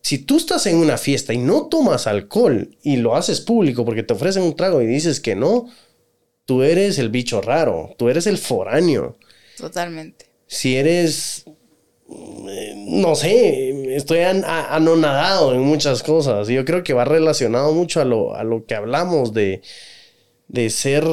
[0.00, 4.02] Si tú estás en una fiesta y no tomas alcohol y lo haces público porque
[4.02, 5.68] te ofrecen un trago y dices que no,
[6.44, 9.16] tú eres el bicho raro, tú eres el foráneo.
[9.56, 10.26] Totalmente.
[10.46, 11.44] Si eres,
[12.08, 16.48] no sé, estoy anonadado en muchas cosas.
[16.48, 19.62] Yo creo que va relacionado mucho a lo, a lo que hablamos de,
[20.48, 21.04] de ser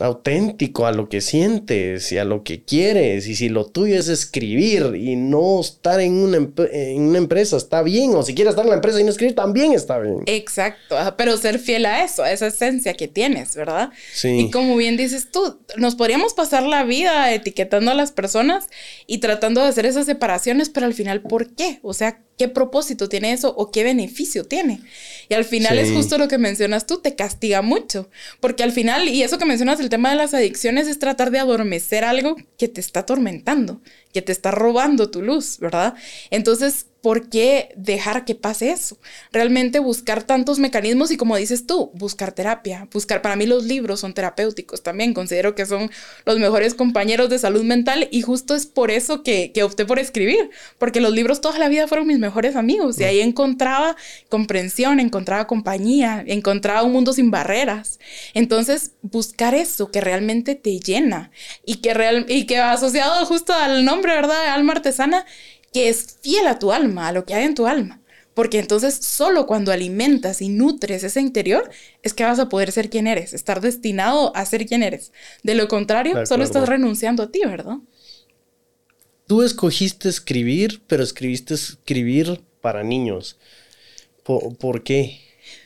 [0.00, 3.26] auténtico a lo que sientes y a lo que quieres.
[3.26, 6.38] Y si lo tuyo es escribir y no estar en una,
[6.72, 8.14] en una empresa, está bien.
[8.14, 10.22] O si quieres estar en la empresa y no escribir, también está bien.
[10.26, 10.96] Exacto.
[11.16, 13.90] Pero ser fiel a eso, a esa esencia que tienes, ¿verdad?
[14.12, 14.28] Sí.
[14.28, 18.68] Y como bien dices tú, nos podríamos pasar la vida etiquetando a las personas
[19.06, 21.78] y tratando de hacer esas separaciones, pero al final, ¿por qué?
[21.82, 24.80] O sea, ¿qué propósito tiene eso o qué beneficio tiene?
[25.28, 28.08] Y al final es justo lo que mencionas tú, te castiga mucho.
[28.40, 31.38] Porque al final, y eso que mencionas el tema de las adicciones es tratar de
[31.38, 35.94] adormecer algo que te está atormentando, que te está robando tu luz, ¿verdad?
[36.30, 38.96] Entonces, ¿por qué dejar que pase eso?
[39.32, 44.00] Realmente buscar tantos mecanismos y como dices tú, buscar terapia, buscar, para mí los libros
[44.00, 45.90] son terapéuticos también, considero que son
[46.24, 49.98] los mejores compañeros de salud mental y justo es por eso que, que opté por
[49.98, 53.96] escribir, porque los libros toda la vida fueron mis mejores amigos y ahí encontraba
[54.28, 57.98] comprensión, encontraba compañía, encontraba un mundo sin barreras.
[58.32, 61.32] Entonces, buscar eso que realmente te llena
[61.66, 64.46] y que, real, y que asociado justo al nombre, ¿verdad?
[64.48, 65.24] Alma artesana,
[65.72, 68.02] que es fiel a tu alma, a lo que hay en tu alma.
[68.34, 71.70] Porque entonces solo cuando alimentas y nutres ese interior
[72.02, 75.12] es que vas a poder ser quien eres, estar destinado a ser quien eres.
[75.42, 77.76] De lo contrario, solo estás renunciando a ti, ¿verdad?
[79.26, 83.38] Tú escogiste escribir, pero escribiste escribir para niños.
[84.24, 85.20] ¿Por, qué?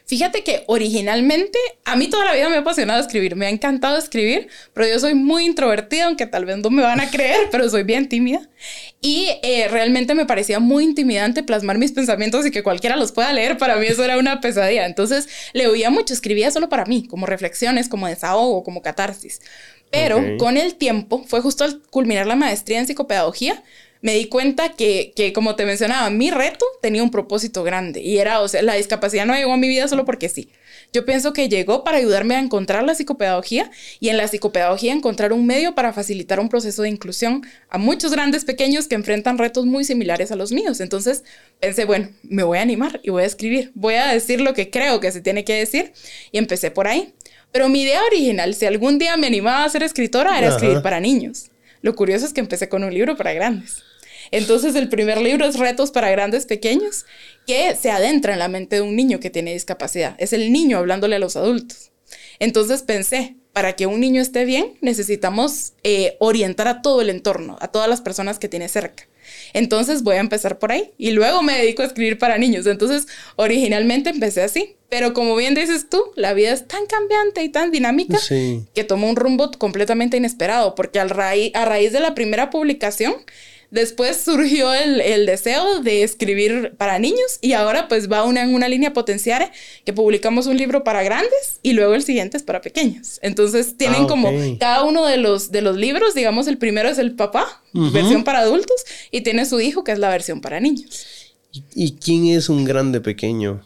[0.09, 3.99] Fíjate que originalmente a mí toda la vida me ha apasionado escribir, me ha encantado
[3.99, 7.69] escribir, pero yo soy muy introvertida, aunque tal vez no me van a creer, pero
[7.69, 8.49] soy bien tímida.
[9.01, 13.33] Y eh, realmente me parecía muy intimidante plasmar mis pensamientos y que cualquiera los pueda
[13.33, 13.59] leer.
[13.59, 14.87] Para mí eso era una pesadilla.
[14.87, 19.41] Entonces le oía mucho, escribía solo para mí, como reflexiones, como desahogo, como catarsis.
[19.91, 23.63] Pero con el tiempo, fue justo al culminar la maestría en psicopedagogía,
[24.07, 28.19] me di cuenta que, que, como te mencionaba, mi reto tenía un propósito grande y
[28.19, 30.49] era, o sea, la discapacidad no llegó a mi vida solo porque sí.
[30.93, 35.33] Yo pienso que llegó para ayudarme a encontrar la psicopedagogía y en la psicopedagogía encontrar
[35.33, 39.67] un medio para facilitar un proceso de inclusión a muchos grandes pequeños que enfrentan retos
[39.67, 40.79] muy similares a los míos.
[40.79, 41.25] Entonces
[41.59, 44.71] pensé, bueno, me voy a animar y voy a escribir, voy a decir lo que
[44.71, 45.93] creo que se tiene que decir
[46.31, 47.13] y empecé por ahí.
[47.51, 51.01] Pero mi idea original, si algún día me animaba a ser escritora, era escribir para
[51.01, 51.51] niños.
[51.83, 53.83] Lo curioso es que empecé con un libro para grandes.
[54.31, 57.07] Entonces el primer libro es Retos para Grandes Pequeños,
[57.47, 60.15] que se adentra en la mente de un niño que tiene discapacidad.
[60.19, 61.91] Es el niño hablándole a los adultos.
[62.39, 67.57] Entonces pensé, para que un niño esté bien, necesitamos eh, orientar a todo el entorno,
[67.61, 69.09] a todas las personas que tiene cerca.
[69.55, 72.67] Entonces voy a empezar por ahí y luego me dedico a escribir para niños.
[72.67, 77.49] Entonces, originalmente empecé así, pero como bien dices tú, la vida es tan cambiante y
[77.49, 82.51] tan dinámica que tomó un rumbo completamente inesperado, porque al a raíz de la primera
[82.51, 83.15] publicación,
[83.71, 88.69] Después surgió el, deseo de escribir para niños y ahora pues va una, en una
[88.69, 89.51] línea potencial
[89.85, 93.19] que publicamos un libro para grandes y luego el siguiente es para pequeños.
[93.23, 96.99] Entonces tienen ah, como cada uno de los, de los libros, digamos, el primero es
[96.99, 101.35] el papá, versión para adultos, y tiene su hijo que es la versión para niños.
[101.75, 103.63] ¿Y quién es un grande pequeño?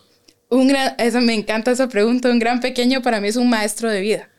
[0.48, 2.28] Un gran, eso me encanta esa pregunta.
[2.28, 4.30] Un gran pequeño para mí es un maestro de vida.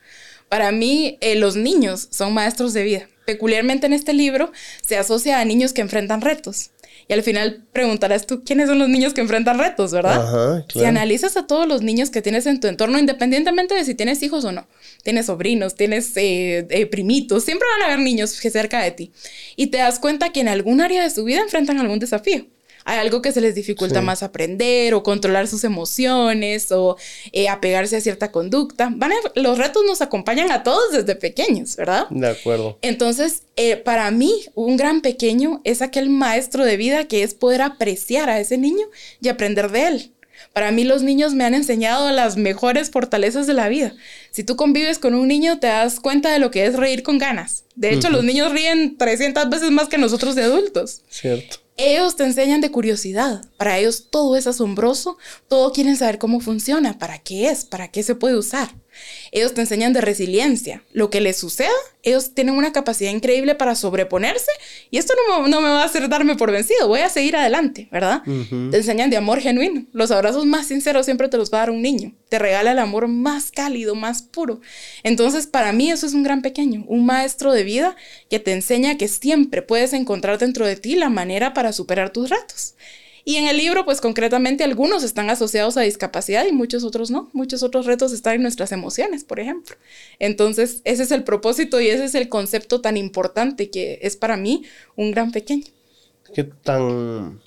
[0.52, 4.52] Para mí, eh, los niños son maestros de vida peculiarmente en este libro
[4.86, 6.70] se asocia a niños que enfrentan retos.
[7.08, 10.22] Y al final preguntarás tú, ¿quiénes son los niños que enfrentan retos, verdad?
[10.22, 13.94] Ajá, Si analizas a todos los niños que tienes en tu entorno, independientemente de si
[13.94, 14.68] tienes hijos o no,
[15.02, 19.12] tienes sobrinos, tienes eh, eh, primitos, siempre van a haber niños cerca de ti.
[19.56, 22.46] Y te das cuenta que en algún área de su vida enfrentan algún desafío
[22.84, 26.96] hay algo que se les dificulta más aprender o controlar sus emociones o
[27.32, 28.92] eh, apegarse a cierta conducta.
[28.94, 32.08] Van los retos nos acompañan a todos desde pequeños, ¿verdad?
[32.10, 32.78] De acuerdo.
[32.82, 37.62] Entonces, eh, para mí, un gran pequeño es aquel maestro de vida que es poder
[37.62, 38.86] apreciar a ese niño
[39.20, 40.12] y aprender de él.
[40.52, 43.94] Para mí los niños me han enseñado las mejores fortalezas de la vida.
[44.30, 47.18] Si tú convives con un niño, te das cuenta de lo que es reír con
[47.18, 47.64] ganas.
[47.74, 51.02] De hecho, los niños ríen 300 veces más que nosotros de adultos.
[51.08, 51.61] Cierto.
[51.76, 53.44] Ellos te enseñan de curiosidad.
[53.56, 55.16] Para ellos todo es asombroso,
[55.48, 58.81] todo quieren saber cómo funciona, para qué es, para qué se puede usar.
[59.30, 60.82] Ellos te enseñan de resiliencia.
[60.92, 61.70] Lo que les suceda,
[62.02, 64.50] ellos tienen una capacidad increíble para sobreponerse
[64.90, 67.88] y esto no, no me va a hacer darme por vencido, voy a seguir adelante,
[67.90, 68.22] ¿verdad?
[68.24, 69.86] Te enseñan de amor genuino.
[69.92, 72.12] Los abrazos más sinceros siempre te los va a dar un niño.
[72.28, 74.60] Te regala el amor más cálido, más puro.
[75.02, 77.96] Entonces, para mí eso es un gran pequeño, un maestro de vida
[78.30, 82.30] que te enseña que siempre puedes encontrar dentro de ti la manera para superar tus
[82.30, 82.74] retos.
[83.24, 87.30] Y en el libro, pues concretamente algunos están asociados a discapacidad y muchos otros no.
[87.32, 89.76] Muchos otros retos están en nuestras emociones, por ejemplo.
[90.18, 94.36] Entonces, ese es el propósito y ese es el concepto tan importante que es para
[94.36, 94.64] mí
[94.96, 95.66] un gran pequeño.
[96.34, 97.40] Qué tan,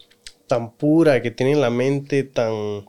[0.47, 2.85] tan pura, que tiene la mente tan...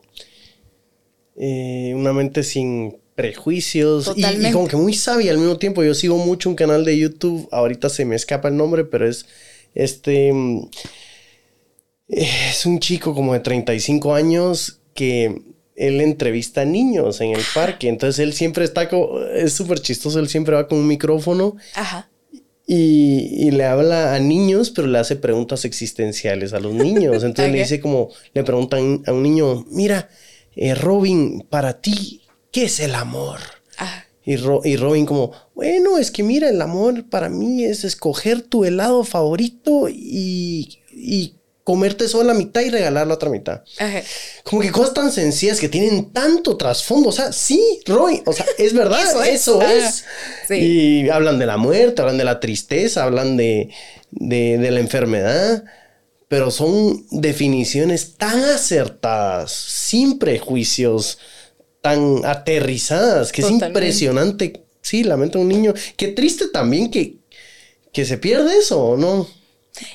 [1.39, 5.83] Eh, una mente sin prejuicios y, y, como que muy sabia al mismo tiempo.
[5.83, 9.27] Yo sigo mucho un canal de YouTube, ahorita se me escapa el nombre, pero es
[9.75, 10.31] este
[12.07, 15.41] es un chico como de 35 años que
[15.75, 17.87] él entrevista a niños en el parque.
[17.87, 21.55] Entonces él siempre está como, es súper chistoso, él siempre va con un micrófono.
[21.75, 22.09] Ajá.
[22.69, 27.23] Y, le habla a niños, pero le hace preguntas existenciales a los niños.
[27.23, 30.09] Entonces le dice como, le preguntan a un niño, mira,
[30.55, 33.39] eh, Robin, para ti, ¿qué es el amor?
[34.25, 38.65] Y, y, Robin como, bueno, es que mira, el amor para mí es escoger tu
[38.65, 41.36] helado favorito y, y
[41.67, 43.61] comerte solo la mitad y regalar la otra mitad.
[44.45, 47.09] Como que cosas tan sencillas que tienen tanto trasfondo.
[47.09, 50.05] O sea, sí, Roy, o sea, es verdad, eso es.
[50.49, 53.69] Y hablan de la muerte, hablan de la tristeza, hablan de,
[54.11, 55.65] de, la enfermedad,
[56.29, 61.17] pero son definiciones tan acertadas, sin prejuicios,
[61.81, 64.63] tan aterrizadas, que es impresionante.
[64.81, 65.73] Sí, lamento un niño.
[65.97, 67.17] Qué triste también que,
[67.91, 69.27] que se pierde eso, ¿no?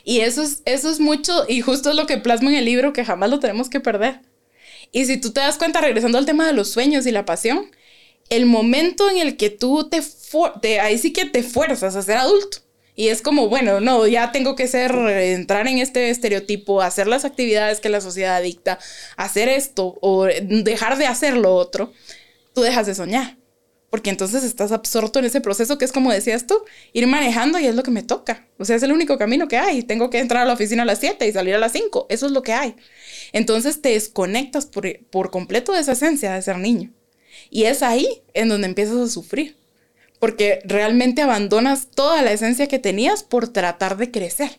[0.05, 2.93] Y eso es, eso es mucho, y justo es lo que plasma en el libro,
[2.93, 4.20] que jamás lo tenemos que perder.
[4.93, 7.70] Y si tú te das cuenta, regresando al tema de los sueños y la pasión,
[8.28, 10.01] el momento en el que tú te,
[10.61, 12.59] te ahí sí que te fuerzas a ser adulto.
[12.95, 17.24] Y es como, bueno, no, ya tengo que ser, entrar en este estereotipo, hacer las
[17.24, 18.78] actividades que la sociedad dicta,
[19.16, 21.93] hacer esto o dejar de hacer lo otro,
[22.55, 23.41] tú dejas de soñar
[23.93, 26.59] porque entonces estás absorto en ese proceso que es como decías tú,
[26.95, 28.49] ir manejando y es lo que me toca.
[28.57, 29.82] O sea, es el único camino que hay.
[29.82, 32.07] Tengo que entrar a la oficina a las 7 y salir a las 5.
[32.09, 32.74] Eso es lo que hay.
[33.34, 36.90] Entonces te desconectas por, por completo de esa esencia de ser niño.
[37.51, 39.59] Y es ahí en donde empiezas a sufrir.
[40.18, 44.59] Porque realmente abandonas toda la esencia que tenías por tratar de crecer.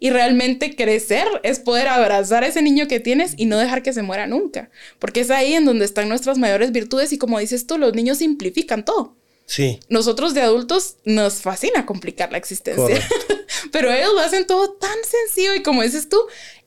[0.00, 3.92] Y realmente crecer es poder abrazar a ese niño que tienes y no dejar que
[3.92, 4.70] se muera nunca.
[4.98, 8.18] Porque es ahí en donde están nuestras mayores virtudes y como dices tú, los niños
[8.18, 9.14] simplifican todo.
[9.50, 9.80] Sí.
[9.88, 13.06] Nosotros de adultos nos fascina complicar la existencia.
[13.72, 16.18] Pero ellos lo hacen todo tan sencillo y como dices tú,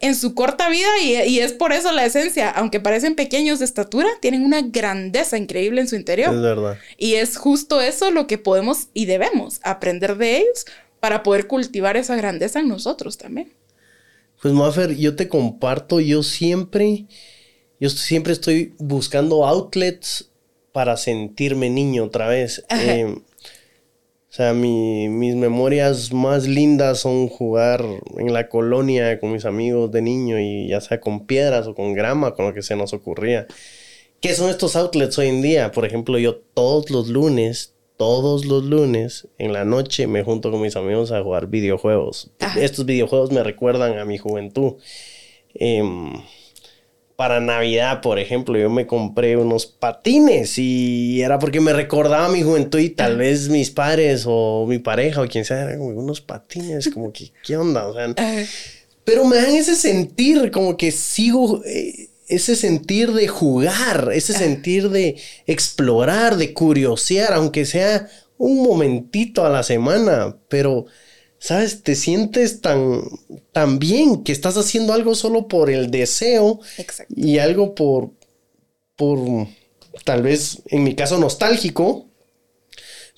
[0.01, 3.65] en su corta vida y, y, es por eso la esencia, aunque parecen pequeños de
[3.65, 6.35] estatura, tienen una grandeza increíble en su interior.
[6.35, 6.77] Es verdad.
[6.97, 10.65] Y es justo eso lo que podemos y debemos aprender de ellos
[11.03, 13.51] para poder cultivar esa grandeza en nosotros también.
[14.41, 17.07] Pues Maffer, yo te comparto, yo siempre,
[17.77, 20.31] yo siempre estoy buscando outlets
[20.71, 22.63] para sentirme niño otra vez.
[22.69, 27.83] Eh, o sea, mis memorias más lindas son jugar
[28.17, 31.93] en la colonia con mis amigos de niño y ya sea con piedras o con
[31.93, 33.45] grama, con lo que se nos ocurría.
[34.21, 35.73] ¿Qué son estos outlets hoy en día?
[35.73, 40.61] Por ejemplo, yo todos los lunes todos los lunes en la noche me junto con
[40.61, 42.31] mis amigos a jugar videojuegos.
[42.57, 44.73] Estos videojuegos me recuerdan a mi juventud.
[45.53, 46.13] Em,
[47.15, 52.41] para Navidad, por ejemplo, yo me compré unos patines y era porque me recordaba mi
[52.41, 56.89] juventud y tal vez mis padres o mi pareja o quien sea, eran unos patines,
[56.89, 57.87] como que, ¿qué onda?
[57.87, 58.13] O sea,
[59.03, 61.61] pero me dan ese sentir como que sigo...
[61.65, 69.45] Eh, ese sentir de jugar, ese sentir de explorar, de curiosear, aunque sea un momentito
[69.45, 70.85] a la semana, pero,
[71.39, 71.83] ¿sabes?
[71.83, 73.01] Te sientes tan,
[73.51, 76.59] tan bien que estás haciendo algo solo por el deseo
[77.09, 78.11] y algo por,
[78.95, 79.47] por,
[80.03, 82.07] tal vez, en mi caso, nostálgico,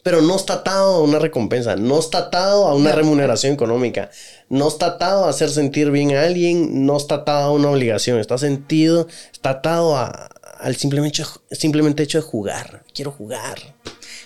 [0.06, 4.12] pero no está atado a una recompensa, no está atado a una remuneración económica,
[4.50, 8.20] no está atado a hacer sentir bien a alguien, no está atado a una obligación,
[8.20, 12.84] está sentido, está atado al simplemente, simplemente hecho de jugar.
[12.94, 13.58] Quiero jugar.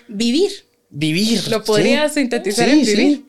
[0.09, 0.51] Vivir.
[0.89, 1.47] Vivir.
[1.47, 3.25] Lo podría sintetizar en vivir.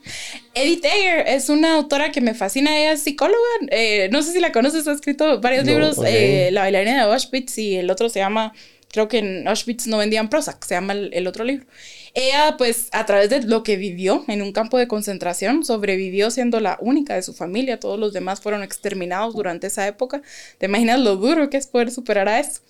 [0.52, 3.38] Edith Eger es una autora que me fascina, ella es psicóloga,
[3.70, 7.58] eh, no sé si la conoces, ha escrito varios libros, eh, La bailarina de Auschwitz
[7.58, 8.54] y el otro se llama,
[8.90, 11.64] creo que en Auschwitz no vendían Prozac, se llama el otro libro.
[12.14, 16.60] Ella, pues, a través de lo que vivió en un campo de concentración, sobrevivió siendo
[16.60, 17.80] la única de su familia.
[17.80, 20.22] Todos los demás fueron exterminados durante esa época.
[20.58, 22.60] ¿Te imaginas lo duro que es poder superar a eso?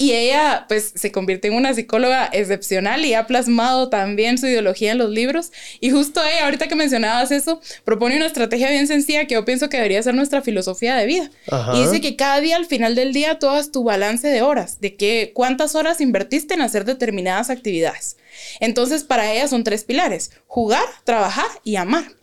[0.00, 4.92] Y ella, pues, se convirtió en una psicóloga excepcional y ha plasmado también su ideología
[4.92, 5.50] en los libros.
[5.80, 9.68] Y justo ella, ahorita que mencionabas eso, propone una estrategia bien sencilla que yo pienso
[9.68, 11.30] que debería ser nuestra filosofía de vida.
[11.74, 14.80] Y dice que cada día, al final del día, tú hagas tu balance de horas,
[14.80, 18.16] de que cuántas horas invertiste en hacer determinadas actividades.
[18.60, 22.17] Entonces, para ella son tres pilares, jugar, trabajar y amar.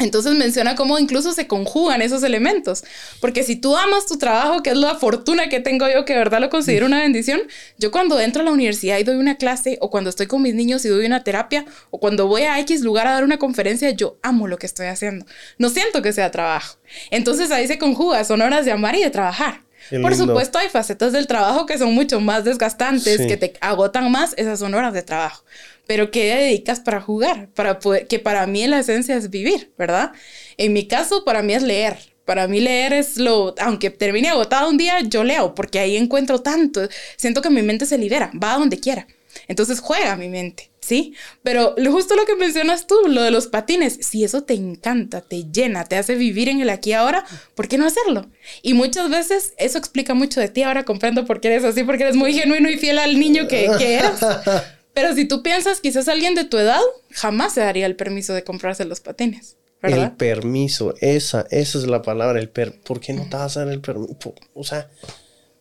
[0.00, 2.82] Entonces menciona cómo incluso se conjugan esos elementos,
[3.20, 6.18] porque si tú amas tu trabajo, que es la fortuna que tengo yo, que de
[6.18, 7.40] verdad lo considero una bendición,
[7.78, 10.54] yo cuando entro a la universidad y doy una clase, o cuando estoy con mis
[10.54, 13.90] niños y doy una terapia, o cuando voy a X lugar a dar una conferencia,
[13.90, 15.26] yo amo lo que estoy haciendo.
[15.58, 16.76] No siento que sea trabajo.
[17.10, 19.63] Entonces ahí se conjuga, son horas de amar y de trabajar.
[19.90, 24.34] Por supuesto, hay facetas del trabajo que son mucho más desgastantes, que te agotan más,
[24.36, 25.44] esas son horas de trabajo.
[25.86, 27.48] Pero ¿qué dedicas para jugar?
[27.54, 30.12] Para poder, que para mí la esencia es vivir, ¿verdad?
[30.56, 31.98] En mi caso, para mí es leer.
[32.24, 36.40] Para mí leer es lo, aunque termine agotado un día, yo leo, porque ahí encuentro
[36.40, 39.06] tanto, siento que mi mente se libera, va a donde quiera.
[39.48, 40.70] Entonces juega mi mente.
[40.84, 41.14] ¿sí?
[41.42, 45.44] Pero justo lo que mencionas tú, lo de los patines, si eso te encanta, te
[45.50, 47.24] llena, te hace vivir en el aquí y ahora,
[47.54, 48.26] ¿por qué no hacerlo?
[48.62, 52.02] Y muchas veces eso explica mucho de ti, ahora comprendo por qué eres así, porque
[52.02, 54.20] eres muy genuino y fiel al niño que, que eres.
[54.94, 56.80] Pero si tú piensas quizás alguien de tu edad,
[57.10, 59.56] jamás se daría el permiso de comprarse los patines.
[59.82, 60.04] ¿verdad?
[60.04, 63.64] El permiso, esa, esa es la palabra, el per ¿por qué no te vas a
[63.64, 64.34] dar el permiso?
[64.54, 64.88] O sea,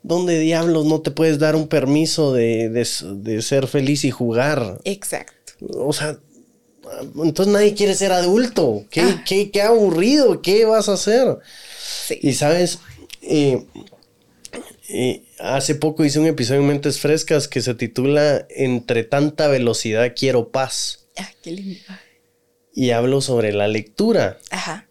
[0.04, 2.86] ¿dónde diablos no te puedes dar un permiso de,
[3.42, 4.80] ser feliz y jugar?
[4.84, 5.54] Exacto.
[5.70, 6.20] O sea,
[7.16, 8.86] entonces nadie quiere ser adulto.
[8.90, 9.24] ¿Qué, ah.
[9.26, 10.42] qué, aburrido?
[10.42, 11.40] ¿Qué vas a hacer?
[12.06, 12.20] Sí.
[12.22, 12.80] Y sabes,
[13.22, 13.66] eh,
[14.90, 20.14] eh, hace poco hice un episodio en Mentes Frescas que se titula Entre tanta velocidad
[20.16, 21.08] quiero paz.
[21.18, 21.80] Ah, qué lindo.
[22.76, 24.40] Y hablo sobre la lectura.
[24.50, 24.88] Ajá.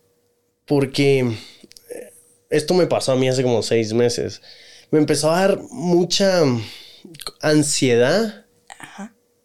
[0.67, 2.13] porque eh,
[2.49, 4.41] esto me pasó a mí hace como seis meses.
[4.93, 6.43] Me empezó a dar mucha
[7.41, 8.47] ansiedad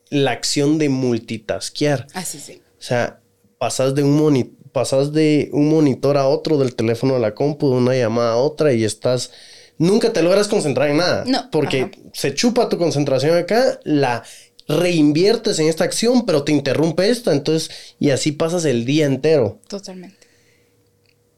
[0.10, 2.06] la acción de multitasquear.
[2.14, 2.62] Así ah, sí.
[2.80, 3.22] O sea,
[3.58, 7.78] pasas de un pasas de un monitor a otro, del teléfono a la compu, de
[7.78, 9.32] una llamada a otra y estás
[9.78, 11.24] nunca te logras concentrar en nada.
[11.26, 11.50] No.
[11.52, 14.24] Porque se chupa tu concentración acá, la
[14.68, 19.60] reinviertes en esta acción, pero te interrumpe esta, entonces, y así pasas el día entero.
[19.68, 20.28] Totalmente.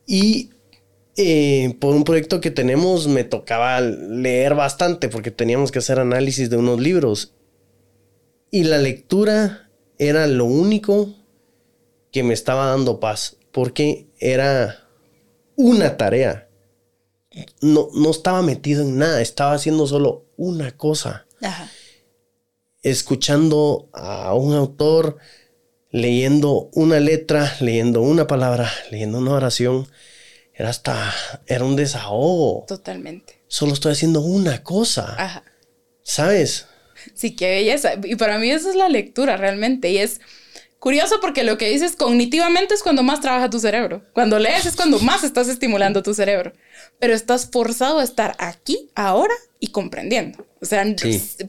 [0.07, 0.49] Y
[1.21, 6.49] eh, por un proyecto que tenemos me tocaba leer bastante porque teníamos que hacer análisis
[6.49, 7.33] de unos libros.
[8.51, 11.13] Y la lectura era lo único
[12.11, 14.87] que me estaba dando paz, porque era
[15.55, 16.49] una tarea
[17.61, 21.25] no, no estaba metido en nada, estaba haciendo solo una cosa.
[22.81, 25.17] Escuchando a un autor,
[25.91, 29.87] leyendo una letra, leyendo una palabra, leyendo una oración.
[30.59, 31.13] Era hasta,
[31.47, 32.65] era un desahogo.
[32.67, 33.41] Totalmente.
[33.47, 35.15] Solo estoy haciendo una cosa.
[35.17, 35.43] Ajá.
[36.03, 36.67] ¿Sabes?
[37.13, 37.93] Sí, qué belleza.
[38.03, 39.89] Y para mí eso es la lectura realmente.
[39.89, 40.19] Y es,
[40.79, 44.01] Curioso porque lo que dices cognitivamente es cuando más trabaja tu cerebro.
[44.13, 46.53] Cuando lees es cuando más estás estimulando tu cerebro.
[46.99, 50.45] Pero estás forzado a estar aquí, ahora y comprendiendo.
[50.61, 50.85] O sea,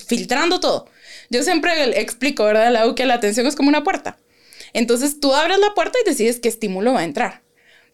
[0.07, 0.87] filtrando todo.
[1.31, 4.19] Yo siempre explico, ¿verdad, Lau, que la atención es como una puerta.
[4.73, 7.43] Entonces tú abres la puerta y decides qué estímulo va a entrar.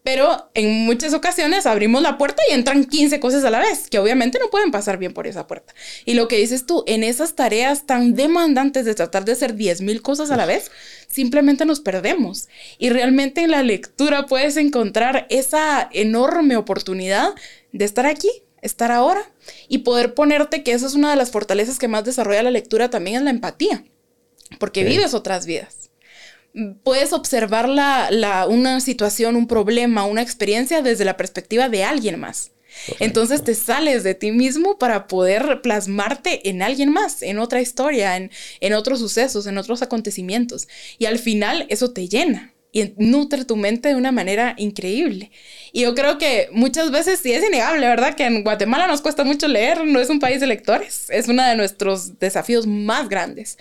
[0.07, 3.99] Pero en muchas ocasiones abrimos la puerta y entran 15 cosas a la vez, que
[3.99, 5.75] obviamente no pueden pasar bien por esa puerta.
[6.05, 9.81] Y lo que dices tú, en esas tareas tan demandantes de tratar de hacer 10
[9.81, 10.71] mil cosas a la vez,
[11.09, 12.47] simplemente nos perdemos.
[12.77, 17.35] Y realmente en la lectura puedes encontrar esa enorme oportunidad
[17.73, 18.29] de estar aquí,
[18.61, 19.29] estar ahora
[19.67, 22.89] y poder ponerte que esa es una de las fortalezas que más desarrolla la lectura
[22.89, 23.83] también es la empatía,
[24.57, 25.86] porque vives otras vidas
[26.83, 32.51] puedes observar la, una situación, un problema, una experiencia desde la perspectiva de alguien más.
[32.99, 38.15] Entonces te sales de ti mismo para poder plasmarte en alguien más, en otra historia,
[38.17, 38.29] en,
[38.59, 40.67] en otros sucesos, en otros acontecimientos.
[40.99, 45.31] Y al final eso te llena y nutre tu mente de una manera increíble.
[45.71, 48.15] Y yo creo que muchas veces, sí es innegable, ¿verdad?
[48.15, 51.43] Que en Guatemala nos cuesta mucho leer, no es un país de lectores, es uno
[51.43, 53.57] de nuestros desafíos más grandes.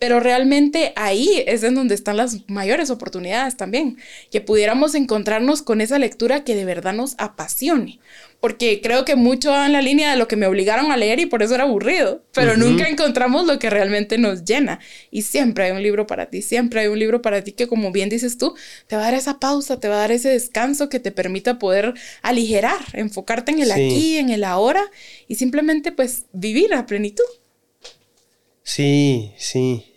[0.00, 3.98] Pero realmente ahí es en donde están las mayores oportunidades también,
[4.30, 8.00] que pudiéramos encontrarnos con esa lectura que de verdad nos apasione.
[8.40, 11.20] Porque creo que mucho va en la línea de lo que me obligaron a leer
[11.20, 14.80] y por eso era aburrido, pero nunca encontramos lo que realmente nos llena.
[15.10, 17.92] Y siempre hay un libro para ti, siempre hay un libro para ti que como
[17.92, 18.54] bien dices tú,
[18.86, 21.58] te va a dar esa pausa, te va a dar ese descanso que te permita
[21.58, 21.92] poder
[22.22, 24.84] aligerar, enfocarte en el aquí, en el ahora
[25.28, 27.24] y simplemente pues vivir a plenitud.
[28.62, 29.89] Sí, sí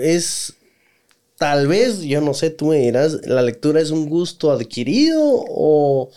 [0.00, 0.54] es
[1.38, 6.10] tal vez, yo no sé, tú me dirás, ¿la lectura es un gusto adquirido o,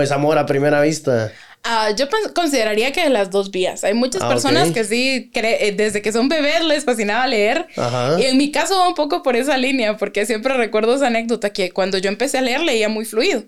[0.00, 1.32] es amor a primera vista?
[1.62, 3.84] Ah, yo consideraría que de las dos vías.
[3.84, 7.66] Hay muchas ah, personas que sí, eh, desde que son bebés les fascinaba leer.
[8.18, 11.52] Y en mi caso va un poco por esa línea, porque siempre recuerdo esa anécdota
[11.52, 13.44] que cuando yo empecé a leer leía muy fluido.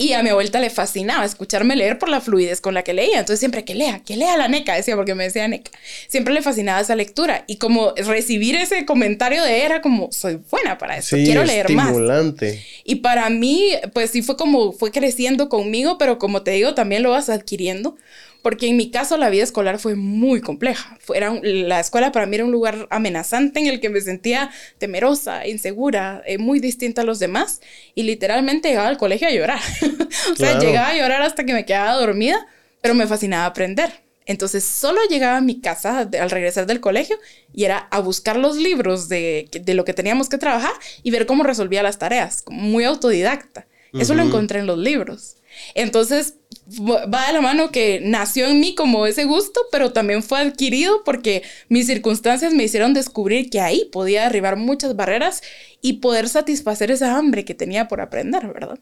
[0.00, 3.18] Y a mi abuelita le fascinaba escucharme leer por la fluidez con la que leía.
[3.18, 5.72] Entonces siempre que lea, que lea la NECA, decía, porque me decía NECA.
[6.06, 7.42] Siempre le fascinaba esa lectura.
[7.48, 12.52] Y como recibir ese comentario de era como, soy buena para eso, quiero leer estimulante.
[12.54, 12.64] más.
[12.84, 17.02] Y para mí, pues sí fue como, fue creciendo conmigo, pero como te digo, también
[17.02, 17.96] lo vas adquiriendo
[18.42, 20.98] porque en mi caso la vida escolar fue muy compleja.
[21.42, 26.22] la escuela para mí era un lugar amenazante en el que me sentía temerosa, insegura,
[26.26, 27.60] eh, muy distinta a los demás
[27.94, 29.60] y literalmente llegaba al colegio a llorar.
[30.32, 32.46] o sea, llegaba a llorar hasta que me quedaba dormida,
[32.80, 34.08] pero me fascinaba aprender.
[34.28, 37.16] Entonces solo llegaba a mi casa al regresar del colegio
[37.54, 40.72] y era a buscar los libros de, lo que teníamos que trabajar
[41.02, 43.66] y ver cómo resolvía las tareas, muy autodidacta.
[43.94, 45.36] Eso lo encontré en los libros.
[45.74, 46.34] Entonces,
[46.76, 51.02] va de la mano que nació en mí como ese gusto, pero también fue adquirido
[51.04, 55.42] porque mis circunstancias me hicieron descubrir que ahí podía derribar muchas barreras
[55.80, 58.78] y poder satisfacer esa hambre que tenía por aprender, ¿verdad?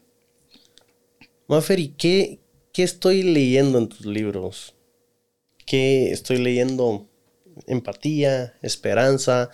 [1.47, 2.39] Mafer, ¿y qué,
[2.73, 4.75] qué estoy leyendo en tus libros?
[5.65, 7.07] ¿Qué estoy leyendo?
[7.65, 9.49] Empatía, esperanza,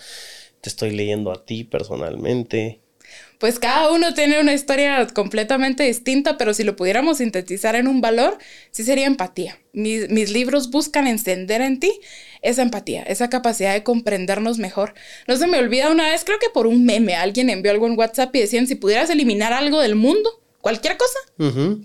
[0.60, 2.83] te estoy leyendo a ti personalmente
[3.44, 8.00] pues cada uno tiene una historia completamente distinta, pero si lo pudiéramos sintetizar en un
[8.00, 8.38] valor,
[8.72, 9.60] sí sería empatía.
[9.74, 11.92] Mis, libros buscan encender en ti
[12.42, 14.94] esa empatía, esa capacidad de comprendernos mejor.
[15.28, 18.00] No se me olvida una vez, creo que por un meme, alguien envió algo en
[18.00, 21.20] WhatsApp y decían, si pudieras eliminar algo del mundo, cualquier cosa,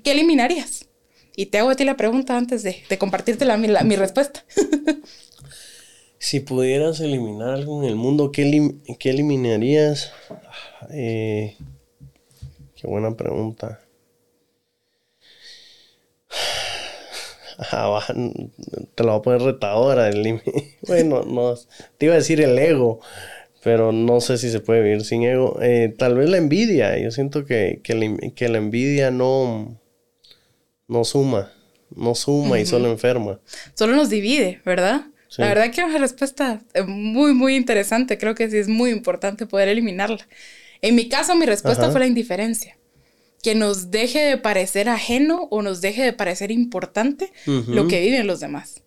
[0.04, 0.86] ¿qué eliminarías?
[1.34, 4.44] Y te hago a ti la pregunta antes de, compartirte la, mi respuesta.
[6.18, 10.12] si pudieras eliminar algo en el mundo, ¿qué, qué eliminarías?
[10.90, 11.56] Eh,
[12.74, 13.80] qué buena pregunta.
[17.58, 18.04] Ah,
[18.94, 20.08] te lo voy a poner retadora.
[20.08, 20.40] El
[20.86, 21.54] bueno, no,
[21.98, 23.00] te iba a decir el ego,
[23.64, 25.58] pero no sé si se puede vivir sin ego.
[25.60, 26.96] Eh, tal vez la envidia.
[26.98, 29.80] Yo siento que, que, la, envidia no,
[30.86, 31.52] no suma,
[31.94, 33.40] no suma y solo enferma.
[33.74, 35.06] Solo nos divide, ¿verdad?
[35.36, 38.18] La verdad que es una respuesta muy, muy interesante.
[38.18, 40.26] Creo que sí es muy importante poder eliminarla.
[40.80, 42.78] En mi caso, mi respuesta fue la indiferencia
[43.42, 48.26] que nos deje de parecer ajeno o nos deje de parecer importante lo que viven
[48.26, 48.82] los demás.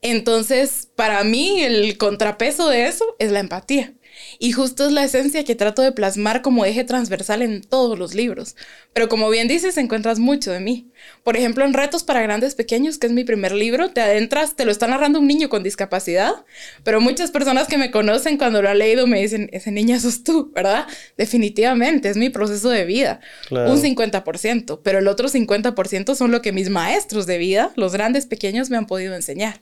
[0.00, 3.94] Entonces, para mí, el contrapeso de eso es la empatía.
[4.38, 8.14] Y justo es la esencia que trato de plasmar como eje transversal en todos los
[8.14, 8.56] libros.
[8.92, 10.90] Pero como bien dices, encuentras mucho de mí.
[11.22, 14.64] Por ejemplo, en Retos para Grandes Pequeños, que es mi primer libro, te adentras, te
[14.64, 16.44] lo está narrando un niño con discapacidad,
[16.84, 20.24] pero muchas personas que me conocen cuando lo han leído me dicen, ese niño sos
[20.24, 20.86] tú, ¿verdad?
[21.16, 23.20] Definitivamente, es mi proceso de vida.
[23.50, 28.26] Un 50%, pero el otro 50% son lo que mis maestros de vida, los grandes
[28.26, 29.60] pequeños, me han podido enseñar.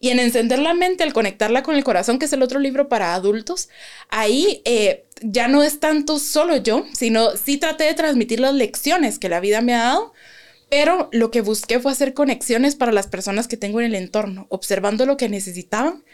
[0.00, 2.88] Y en encender la mente, al conectarla con el corazón, que es el otro libro
[2.88, 3.68] para adultos,
[4.08, 9.18] ahí eh, ya no es tanto solo yo, sino sí traté de transmitir las lecciones
[9.18, 10.14] que la vida me ha dado,
[10.70, 14.46] pero lo que busqué fue hacer conexiones para las personas que tengo en el entorno,
[14.50, 16.04] observando lo que necesitaban.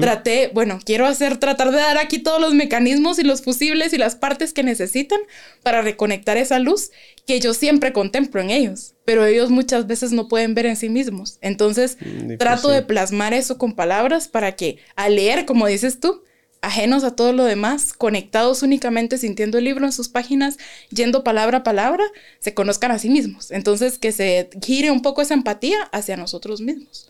[0.00, 3.98] Traté, bueno, quiero hacer, tratar de dar aquí todos los mecanismos y los fusibles y
[3.98, 5.18] las partes que necesitan
[5.64, 6.92] para reconectar esa luz
[7.26, 10.88] que yo siempre contemplo en ellos, pero ellos muchas veces no pueden ver en sí
[10.88, 11.38] mismos.
[11.40, 16.22] Entonces, mm, trato de plasmar eso con palabras para que al leer, como dices tú,
[16.62, 20.56] ajenos a todo lo demás, conectados únicamente sintiendo el libro en sus páginas,
[20.90, 22.04] yendo palabra a palabra,
[22.38, 23.50] se conozcan a sí mismos.
[23.50, 27.08] Entonces, que se gire un poco esa empatía hacia nosotros mismos.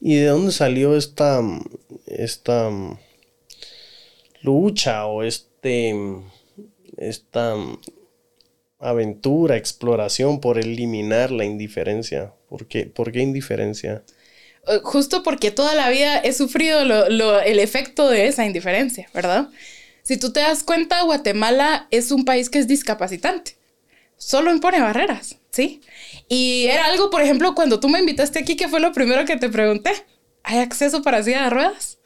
[0.00, 1.40] ¿Y de dónde salió esta,
[2.06, 2.70] esta
[4.42, 5.94] lucha o este,
[6.96, 7.54] esta
[8.80, 12.32] aventura, exploración por eliminar la indiferencia?
[12.48, 14.02] ¿Por qué, ¿Por qué indiferencia?
[14.66, 19.48] Eh, justo porque toda la vida he sufrido el efecto de esa indiferencia, ¿verdad?
[20.02, 23.56] Si tú te das cuenta, Guatemala es un país que es discapacitante.
[24.16, 25.80] Solo impone barreras, ¿sí?
[26.28, 29.36] Y era algo, por ejemplo, cuando tú me invitaste aquí, que fue lo primero que
[29.36, 29.92] te pregunté.
[30.44, 31.98] ¿Hay acceso para silla de ruedas?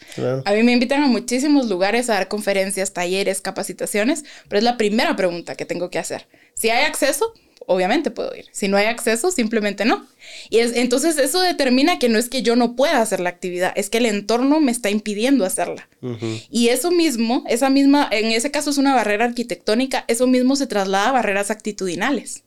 [0.44, 4.76] A mí me invitan a muchísimos lugares a dar conferencias, talleres, capacitaciones, pero es la
[4.76, 6.26] primera pregunta que tengo que hacer.
[6.54, 7.32] Si hay acceso,
[7.66, 8.46] obviamente puedo ir.
[8.52, 10.06] Si no hay acceso, simplemente no.
[10.50, 13.72] Y es, entonces eso determina que no es que yo no pueda hacer la actividad,
[13.76, 15.88] es que el entorno me está impidiendo hacerla.
[16.50, 20.66] Y eso mismo, esa misma, en ese caso es una barrera arquitectónica, eso mismo se
[20.66, 22.44] traslada a barreras actitudinales.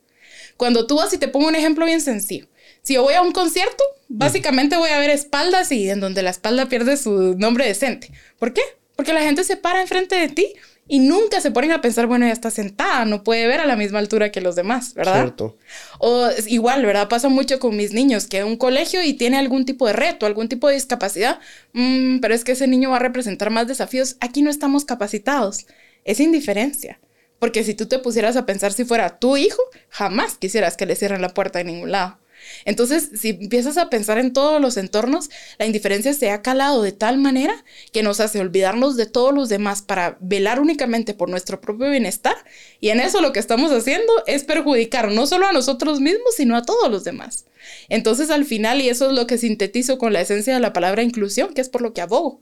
[0.57, 2.47] Cuando tú vas y te pongo un ejemplo bien sencillo.
[2.81, 6.29] Si yo voy a un concierto, básicamente voy a ver espaldas y en donde la
[6.29, 8.11] espalda pierde su nombre decente.
[8.37, 8.61] ¿Por qué?
[8.95, 10.53] Porque la gente se para enfrente de ti
[10.91, 13.75] y nunca se ponen a pensar, bueno, ya está sentada, no puede ver a la
[13.75, 15.21] misma altura que los demás, ¿verdad?
[15.21, 15.55] Cierto.
[15.99, 17.07] O igual, ¿verdad?
[17.07, 20.49] Pasa mucho con mis niños, que un colegio y tiene algún tipo de reto, algún
[20.49, 21.39] tipo de discapacidad,
[21.73, 24.17] mm, pero es que ese niño va a representar más desafíos.
[24.19, 25.67] Aquí no estamos capacitados.
[26.05, 26.99] Es indiferencia.
[27.37, 30.95] Porque si tú te pusieras a pensar si fuera tu hijo, jamás quisieras que le
[30.95, 32.17] cierren la puerta de ningún lado.
[32.65, 36.91] Entonces, si empiezas a pensar en todos los entornos, la indiferencia se ha calado de
[36.91, 37.53] tal manera
[37.91, 42.35] que nos hace olvidarnos de todos los demás para velar únicamente por nuestro propio bienestar.
[42.79, 46.55] Y en eso lo que estamos haciendo es perjudicar no solo a nosotros mismos, sino
[46.55, 47.45] a todos los demás.
[47.89, 51.03] Entonces, al final, y eso es lo que sintetizo con la esencia de la palabra
[51.03, 52.39] inclusión, que es por lo que abogo,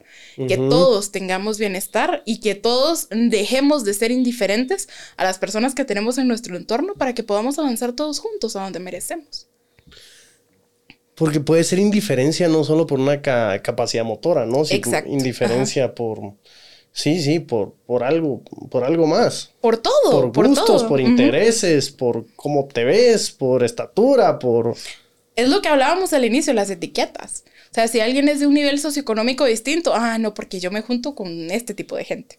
[0.48, 5.86] que todos tengamos bienestar y que todos dejemos de ser indiferentes a las personas que
[5.86, 9.48] tenemos en nuestro entorno para que podamos avanzar todos juntos a donde merecemos.
[11.18, 14.62] Porque puede ser indiferencia no solo por una capacidad motora, ¿no?
[14.70, 15.12] Exacto.
[15.12, 16.34] Indiferencia por...
[16.92, 19.52] Sí, sí, por, por algo, por algo más.
[19.60, 20.32] Por todo.
[20.32, 24.76] Por gustos, por, intereses, por cómo te ves, por estatura, por...
[25.36, 27.44] Es lo que hablábamos al inicio, las etiquetas.
[27.72, 30.82] O sea, si alguien es de un nivel socioeconómico distinto, ah, no, porque yo me
[30.82, 32.38] junto con este tipo de gente.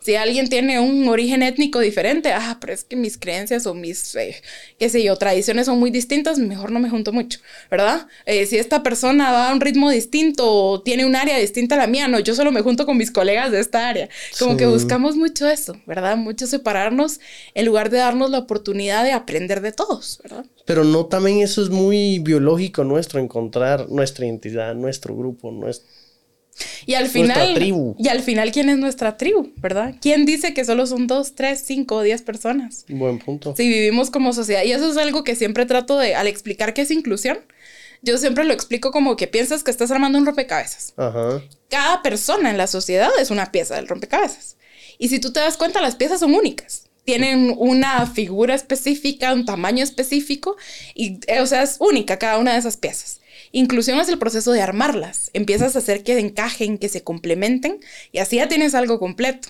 [0.00, 4.14] Si alguien tiene un origen étnico diferente, ah, pero es que mis creencias o mis,
[4.14, 4.40] eh,
[4.78, 8.06] qué sé yo, tradiciones son muy distintas, mejor no me junto mucho, ¿verdad?
[8.26, 11.78] Eh, si esta persona va a un ritmo distinto o tiene un área distinta a
[11.78, 14.08] la mía, no, yo solo me junto con mis colegas de esta área.
[14.38, 16.16] Como que buscamos mucho eso, ¿verdad?
[16.16, 17.20] Mucho separarnos
[17.54, 20.44] en lugar de darnos la oportunidad de aprender de todos, ¿verdad?
[20.68, 25.88] Pero no también eso es muy biológico nuestro, encontrar nuestra identidad, nuestro grupo, nuestra...
[26.84, 27.96] Y al final, tribu.
[27.98, 29.50] y al final, ¿quién es nuestra tribu?
[29.56, 29.94] ¿Verdad?
[30.02, 32.84] ¿Quién dice que solo son dos, tres, cinco o diez personas?
[32.90, 33.54] Buen punto.
[33.56, 34.62] Si vivimos como sociedad.
[34.62, 37.38] Y eso es algo que siempre trato de, al explicar qué es inclusión,
[38.02, 40.92] yo siempre lo explico como que piensas que estás armando un rompecabezas.
[40.98, 41.42] Ajá.
[41.70, 44.58] Cada persona en la sociedad es una pieza del rompecabezas.
[44.98, 49.46] Y si tú te das cuenta, las piezas son únicas tienen una figura específica, un
[49.46, 50.58] tamaño específico,
[50.94, 53.22] y, o sea, es única cada una de esas piezas.
[53.50, 55.30] Inclusión es el proceso de armarlas.
[55.32, 57.80] Empiezas a hacer que encajen, que se complementen
[58.12, 59.48] y así ya tienes algo completo.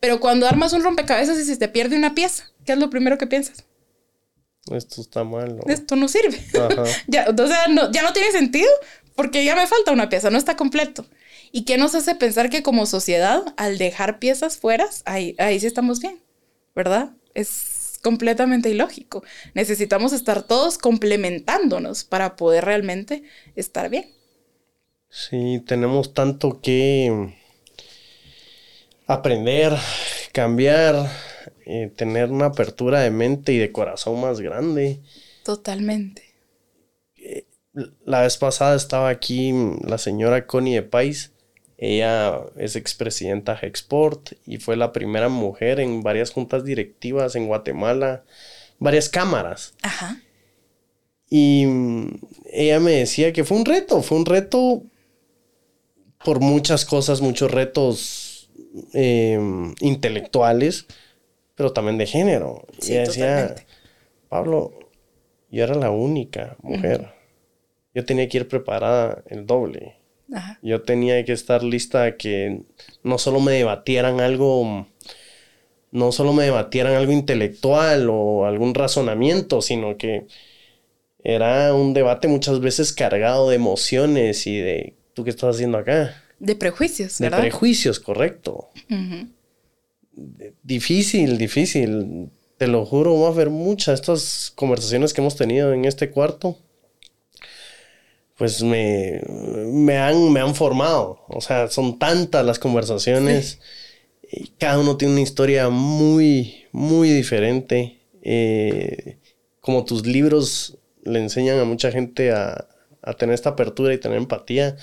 [0.00, 3.18] Pero cuando armas un rompecabezas y se te pierde una pieza, ¿qué es lo primero
[3.18, 3.64] que piensas?
[4.72, 5.60] Esto está mal.
[5.68, 6.40] Esto no sirve.
[7.06, 8.70] ya, o sea, ya no tiene sentido
[9.14, 11.06] porque ya me falta una pieza, no está completo.
[11.52, 15.68] ¿Y qué nos hace pensar que como sociedad, al dejar piezas fuera, ahí, ahí sí
[15.68, 16.25] estamos bien?
[16.76, 17.10] ¿Verdad?
[17.34, 19.24] Es completamente ilógico.
[19.54, 23.24] Necesitamos estar todos complementándonos para poder realmente
[23.56, 24.14] estar bien.
[25.08, 27.34] Sí, tenemos tanto que
[29.06, 29.72] aprender,
[30.32, 31.10] cambiar,
[31.64, 35.00] eh, tener una apertura de mente y de corazón más grande.
[35.42, 36.22] Totalmente.
[37.16, 37.46] Eh,
[38.04, 39.52] la vez pasada estaba aquí
[39.82, 41.32] la señora Connie de Pais.
[41.78, 47.46] Ella es expresidenta de Export y fue la primera mujer en varias juntas directivas en
[47.46, 48.24] Guatemala,
[48.78, 49.74] varias cámaras.
[49.82, 50.20] Ajá.
[51.28, 52.20] Y mm,
[52.52, 54.82] ella me decía que fue un reto, fue un reto
[56.24, 58.26] por muchas cosas, muchos retos
[58.92, 60.86] Em, intelectuales,
[61.54, 62.66] pero también de género.
[62.82, 63.54] y decía,
[64.28, 64.72] Pablo,
[65.50, 67.12] yo era la única mujer.
[67.94, 69.96] Yo tenía que ir preparada el doble.
[70.62, 72.62] Yo tenía que estar lista a que
[73.02, 74.86] no solo me debatieran algo,
[75.92, 80.26] no solo me debatieran algo intelectual o algún razonamiento, sino que
[81.22, 86.22] era un debate muchas veces cargado de emociones y de, ¿tú qué estás haciendo acá?
[86.38, 87.38] De prejuicios, ¿verdad?
[87.38, 88.68] De prejuicios, correcto.
[90.62, 92.30] Difícil, difícil.
[92.58, 96.58] Te lo juro, va a haber muchas estas conversaciones que hemos tenido en este cuarto.
[98.36, 99.22] Pues me,
[99.72, 101.24] me, han, me han formado.
[101.28, 103.60] O sea, son tantas las conversaciones.
[104.30, 107.98] Y cada uno tiene una historia muy, muy diferente.
[108.22, 109.18] Eh,
[109.60, 112.66] como tus libros le enseñan a mucha gente a,
[113.02, 114.76] a tener esta apertura y tener empatía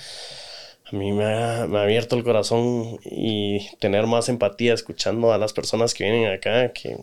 [0.84, 5.94] a mí me ha, abierto el corazón y tener más empatía escuchando a las personas
[5.94, 6.98] que vienen acá, que,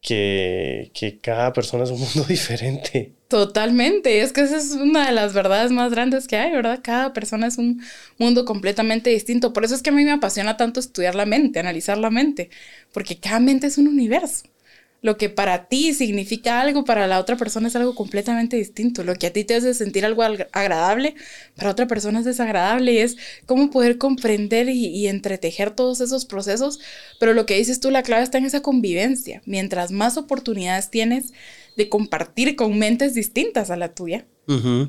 [0.00, 3.14] que, que cada persona es un mundo diferente.
[3.28, 6.80] Totalmente, es que esa es una de las verdades más grandes que hay, ¿verdad?
[6.82, 7.82] Cada persona es un
[8.18, 9.52] mundo completamente distinto.
[9.52, 12.50] Por eso es que a mí me apasiona tanto estudiar la mente, analizar la mente,
[12.92, 14.46] porque cada mente es un universo.
[15.06, 19.04] Lo que para ti significa algo, para la otra persona es algo completamente distinto.
[19.04, 21.14] Lo que a ti te hace sentir algo agradable,
[21.54, 22.92] para otra persona es desagradable.
[22.94, 26.80] Y es cómo poder comprender y, y entretejer todos esos procesos.
[27.20, 29.42] Pero lo que dices tú, la clave está en esa convivencia.
[29.46, 31.32] Mientras más oportunidades tienes
[31.76, 34.26] de compartir con mentes distintas a la tuya,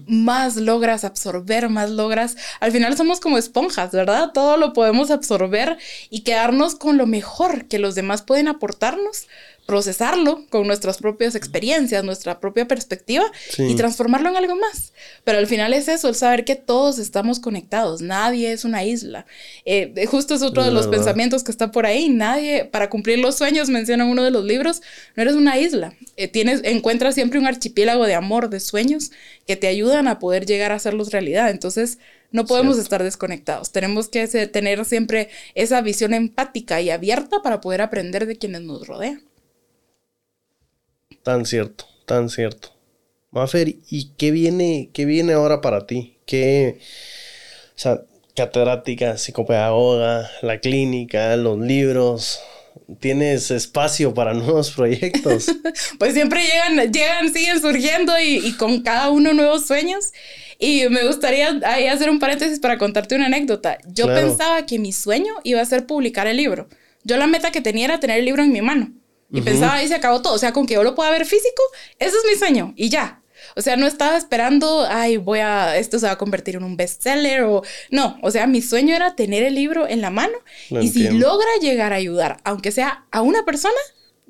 [0.06, 2.38] más logras absorber, más logras.
[2.60, 4.32] Al final somos como esponjas, ¿verdad?
[4.34, 5.78] Todo lo podemos absorber
[6.10, 9.28] y quedarnos con lo mejor que los demás pueden aportarnos
[9.68, 14.94] procesarlo con nuestras propias experiencias, nuestra propia perspectiva y transformarlo en algo más.
[15.26, 19.26] Pero al final es eso, el saber que todos estamos conectados, nadie es una isla.
[19.66, 23.38] Eh, justo es otro de los pensamientos que está por ahí, nadie, para cumplir los
[23.38, 24.82] sueños, menciona uno de los libros,
[25.18, 29.12] no eres una isla, eh, tienes, encuentras siempre un archipiélago de amor, de sueños
[29.46, 31.50] que te ayudan a poder llegar a hacerlos realidad.
[31.50, 32.00] Entonces,
[32.32, 33.74] no podemos estar desconectados.
[33.74, 38.88] Tenemos que tener siempre esa visión empática y abierta para poder aprender de quienes nos
[38.88, 39.22] rodean.
[41.28, 42.70] Tan cierto, tan cierto.
[43.32, 46.20] Mafer, ¿y qué viene, qué viene ahora para ti?
[46.26, 48.04] ¿Qué, o sea,
[48.34, 52.40] catedrática, psicopedagoga, la clínica, los libros?
[53.02, 55.48] ¿Tienes espacio para nuevos proyectos?
[56.00, 60.14] pues siempre llegan, llegan, siguen surgiendo y, con cada uno nuevos sueños.
[60.60, 63.80] Y me gustaría ahí hacer un paréntesis para contarte una anécdota.
[63.86, 66.70] Yo pensaba que mi sueño iba a ser publicar el libro.
[67.04, 68.94] Yo la meta que tenía era tener el libro en mi mano.
[69.32, 70.34] Y pensaba, ahí se acabó todo.
[70.34, 71.62] O sea, con que yo lo pueda ver físico,
[72.00, 72.74] ese es mi sueño.
[72.76, 73.22] Y ya.
[73.56, 76.78] O sea, no estaba esperando, ay, voy a, esto se va a convertir en un
[76.78, 77.62] bestseller o
[77.92, 78.18] no.
[78.22, 80.38] O sea, mi sueño era tener el libro en la mano
[80.70, 83.76] y si logra llegar a ayudar, aunque sea a una persona,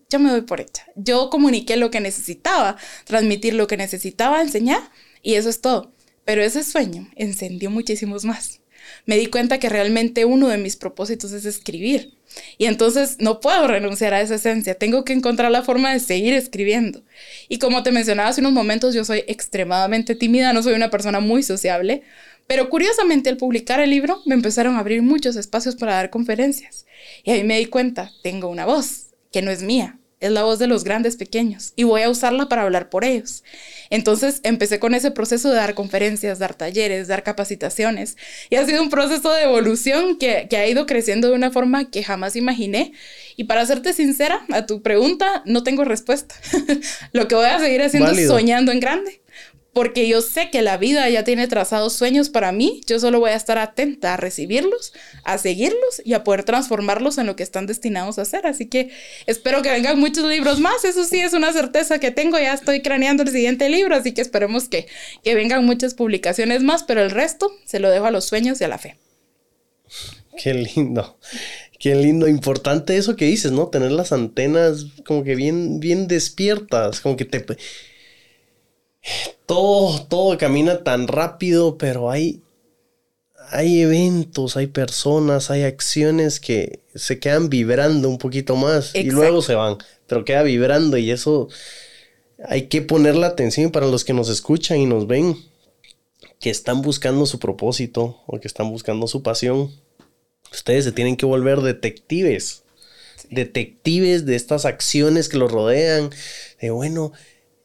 [0.10, 0.86] yo me doy por hecha.
[0.96, 4.82] Yo comuniqué lo que necesitaba, transmitir lo que necesitaba, enseñar
[5.22, 5.94] y eso es todo.
[6.26, 8.62] Pero ese sueño encendió muchísimos más.
[9.06, 12.17] Me di cuenta que realmente uno de mis propósitos es escribir
[12.58, 16.34] y entonces no puedo renunciar a esa esencia, tengo que encontrar la forma de seguir
[16.34, 17.04] escribiendo.
[17.50, 21.20] Y como te mencionaba hace unos momentos, yo soy extremadamente tímida, no soy una persona
[21.20, 22.04] muy sociable,
[22.48, 26.86] pero curiosamente al publicar el libro me empezaron a abrir muchos espacios para dar conferencias.
[27.24, 30.60] Y ahí me di cuenta, tengo una voz que no es mía, es la voz
[30.60, 33.44] de los grandes pequeños y voy a usarla para hablar por ellos.
[33.90, 38.18] Entonces empecé con ese proceso de dar conferencias, dar talleres, dar capacitaciones
[38.50, 42.04] y ha sido un proceso de evolución que, ha ido creciendo de una forma que
[42.04, 42.94] jamás imaginé.
[43.36, 46.36] Y para serte sincera, a tu pregunta no tengo respuesta.
[47.14, 49.22] Lo que voy a seguir haciendo es soñando en grande
[49.78, 53.30] porque yo sé que la vida ya tiene trazados sueños para mí, yo solo voy
[53.30, 54.92] a estar atenta a recibirlos,
[55.24, 58.48] a seguirlos y a poder transformarlos en lo que están destinados a hacer.
[58.48, 58.90] Así que
[59.28, 62.82] espero que vengan muchos libros más, eso sí es una certeza que tengo, ya estoy
[62.82, 64.88] craneando el siguiente libro, así que esperemos que,
[65.24, 68.64] que vengan muchas publicaciones más, pero el resto se lo dejo a los sueños y
[68.64, 68.98] a la fe.
[70.42, 71.20] Qué lindo.
[71.78, 73.68] Qué lindo, importante eso que dices, ¿no?
[73.68, 77.46] Tener las antenas como que bien, bien despiertas, como que te...
[79.46, 82.42] Todo, todo camina tan rápido, pero hay,
[83.52, 89.42] hay eventos, hay personas, hay acciones que se quedan vibrando un poquito más y luego
[89.42, 89.78] se van,
[90.08, 91.48] pero queda vibrando y eso
[92.46, 95.38] hay que poner la atención para los que nos escuchan y nos ven,
[96.40, 99.72] que están buscando su propósito o que están buscando su pasión
[100.52, 102.64] Ustedes se tienen que volver detectives.
[103.30, 106.10] Detectives de estas acciones que los rodean.
[106.62, 107.12] De bueno,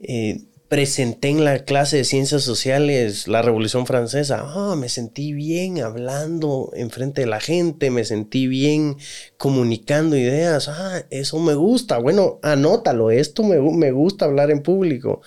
[0.00, 0.40] eh,
[0.72, 4.40] presenté en la clase de ciencias sociales la Revolución Francesa.
[4.42, 8.96] Ah, me sentí bien hablando enfrente de la gente, me sentí bien
[9.36, 10.68] comunicando ideas.
[10.68, 11.98] Ah, eso me gusta.
[11.98, 15.20] Bueno, anótalo, esto me, me gusta hablar en público.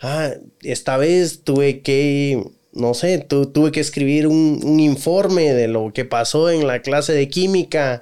[0.00, 0.30] Ah,
[0.62, 2.42] esta vez tuve que
[2.72, 7.12] no sé, tuve que escribir un, un, informe de lo que pasó en la clase
[7.12, 8.00] de química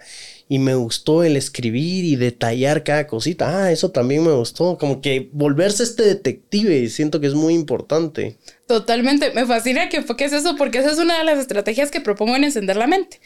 [0.55, 3.65] y me gustó el escribir y detallar cada cosita.
[3.65, 4.79] Ah, eso también me gustó.
[4.79, 8.37] Como que volverse este detective, siento que es muy importante.
[8.69, 12.37] Totalmente, me fascina que es eso, porque esa es una de las estrategias que propongo
[12.37, 13.21] en encender la mente.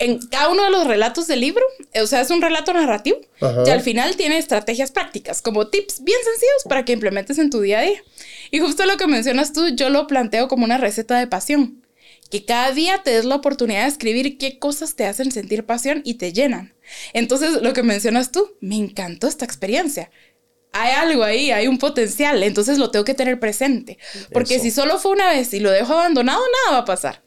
[0.00, 1.62] En cada uno de los relatos del libro,
[2.02, 3.20] o sea, es un relato narrativo,
[3.64, 7.60] y al final tiene estrategias prácticas, como tips bien sencillos para que implementes en tu
[7.60, 8.02] día a día.
[8.50, 11.80] Y justo lo que mencionas tú, yo lo planteo como una receta de pasión.
[12.30, 16.00] Que cada día te des la oportunidad de escribir qué cosas te hacen sentir pasión
[16.04, 16.74] y te llenan.
[17.12, 20.10] Entonces, lo que mencionas tú, me encantó esta experiencia
[20.72, 23.98] hay algo ahí, hay un potencial, entonces lo tengo que tener presente.
[24.32, 27.22] Porque si solo fue una vez y lo dejo abandonado, nada va a pasar.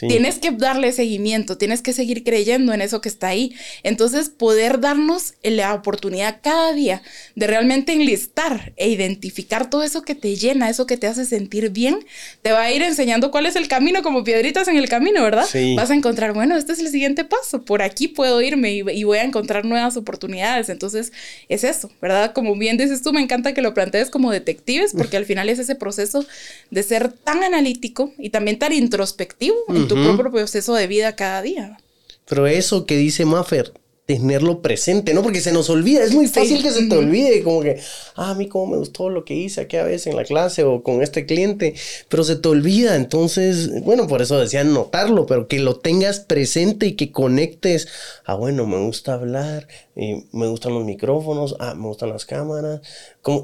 [0.00, 3.54] Tienes que darle seguimiento, tienes que seguir creyendo en eso que está ahí.
[3.82, 7.02] Entonces, poder darnos la oportunidad cada día
[7.36, 11.70] de realmente enlistar e identificar todo eso que te llena, eso que te hace sentir
[11.70, 12.04] bien,
[12.42, 15.46] te va a ir enseñando cuál es el camino, como piedritas en el camino, ¿verdad?
[15.76, 19.04] Vas a encontrar, bueno, este es el siguiente paso, por aquí puedo irme y, y
[19.04, 20.68] voy a encontrar nuevas oportunidades.
[20.68, 21.12] Entonces,
[21.48, 22.32] es eso, ¿verdad?
[22.32, 25.58] Como bien dices tú, me encanta que lo plantees como detectives, porque al final es
[25.58, 26.26] ese proceso
[26.70, 29.54] de ser tan analítico y también tan introspectivo
[29.86, 31.78] tu propio proceso de vida cada día.
[32.26, 33.72] Pero eso que dice Maffer,
[34.06, 35.22] tenerlo presente, ¿no?
[35.22, 37.80] Porque se nos olvida, es muy fácil que se te olvide, como que,
[38.16, 40.82] ah, a mí cómo me gustó lo que hice aquella vez en la clase o
[40.82, 41.74] con este cliente,
[42.10, 46.86] pero se te olvida, entonces, bueno, por eso decían notarlo, pero que lo tengas presente
[46.86, 47.88] y que conectes,
[48.26, 52.82] ah, bueno, me gusta hablar, y me gustan los micrófonos, ah, me gustan las cámaras,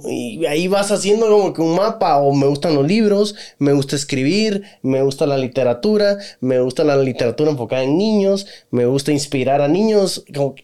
[0.08, 3.96] y ahí vas haciendo como que un mapa, o me gustan los libros, me gusta
[3.96, 9.60] escribir, me gusta la literatura, me gusta la literatura enfocada en niños, me gusta inspirar
[9.60, 10.54] a niños, como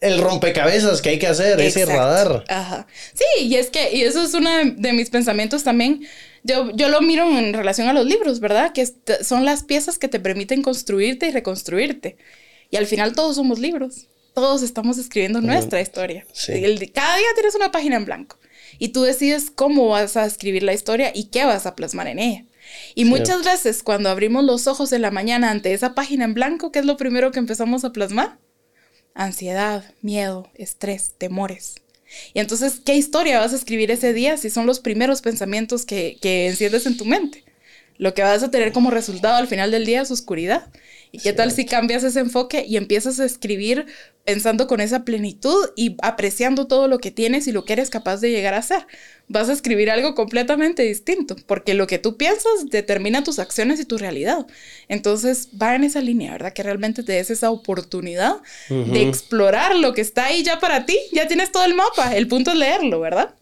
[0.00, 2.44] el rompecabezas que hay que hacer, ese radar.
[2.48, 2.86] Ajá.
[3.14, 6.06] Sí, y es que, y eso es uno de, mis pensamientos también.
[6.44, 8.72] Yo, yo lo miro en relación a los libros, ¿verdad?
[8.72, 8.86] Que
[9.22, 12.16] son las piezas que te permiten construirte y reconstruirte.
[12.70, 16.26] Y al final todos somos libros todos estamos escribiendo nuestra historia.
[16.92, 18.38] cada día tienes una página en blanco
[18.78, 22.18] y tú decides cómo vas a escribir la historia y qué vas a plasmar en
[22.18, 22.44] ella.
[22.94, 26.70] Y muchas veces cuando abrimos los ojos en la mañana ante esa página en blanco,
[26.70, 28.38] ¿qué es lo primero que empezamos a plasmar?
[29.14, 31.76] Ansiedad, miedo, estrés, temores.
[32.32, 36.18] Y entonces, ¿qué historia vas a escribir ese día si son los primeros pensamientos que,
[36.20, 37.44] que enciendes en tu mente?
[37.96, 40.68] Lo que vas a tener como resultado al final del día es oscuridad.
[41.10, 43.86] ¿Y qué tal si cambias ese enfoque y empiezas a escribir
[44.24, 48.20] pensando con esa plenitud y apreciando todo lo que tienes y lo que eres capaz
[48.20, 48.86] de llegar a ser?
[49.26, 53.84] Vas a escribir algo completamente distinto, porque lo que tú piensas determina tus acciones y
[53.84, 54.46] tu realidad.
[54.88, 56.52] Entonces va en esa línea, ¿verdad?
[56.52, 58.36] Que realmente te des esa oportunidad
[58.68, 60.98] de explorar lo que está ahí ya para ti.
[61.12, 63.34] Ya tienes todo el mapa, el punto es leerlo, ¿verdad?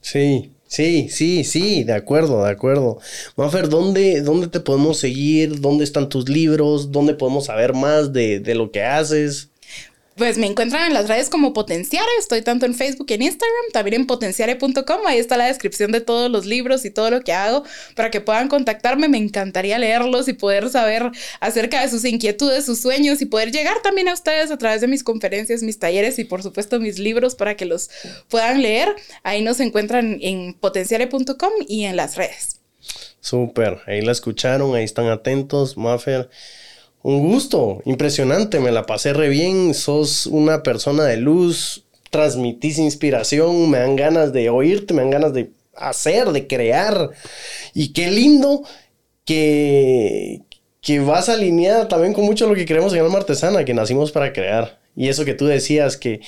[0.00, 2.98] Sí, Sí, sí, sí, de acuerdo, de acuerdo.
[3.36, 5.60] Mafer, ¿dónde, ¿dónde te podemos seguir?
[5.60, 6.92] ¿Dónde están tus libros?
[6.92, 9.50] ¿Dónde podemos saber más de, de lo que haces?
[10.18, 13.64] Pues me encuentran en las redes como Potenciare, estoy tanto en Facebook y en Instagram,
[13.72, 17.32] también en potenciare.com, ahí está la descripción de todos los libros y todo lo que
[17.32, 17.62] hago
[17.94, 22.80] para que puedan contactarme, me encantaría leerlos y poder saber acerca de sus inquietudes, sus
[22.80, 26.24] sueños y poder llegar también a ustedes a través de mis conferencias, mis talleres y
[26.24, 27.88] por supuesto mis libros para que los
[28.28, 28.88] puedan leer.
[29.22, 32.60] Ahí nos encuentran en potenciare.com y en las redes.
[33.20, 36.28] Súper, ahí la escucharon, ahí están atentos, Maffer.
[37.02, 43.70] Un gusto, impresionante, me la pasé re bien, sos una persona de luz, transmitís inspiración,
[43.70, 47.10] me dan ganas de oírte, me dan ganas de hacer, de crear.
[47.72, 48.62] Y qué lindo
[49.24, 50.42] que,
[50.80, 54.32] que vas alineada también con mucho lo que creemos en Alma Artesana, que nacimos para
[54.32, 54.78] crear.
[54.96, 56.20] Y eso que tú decías, que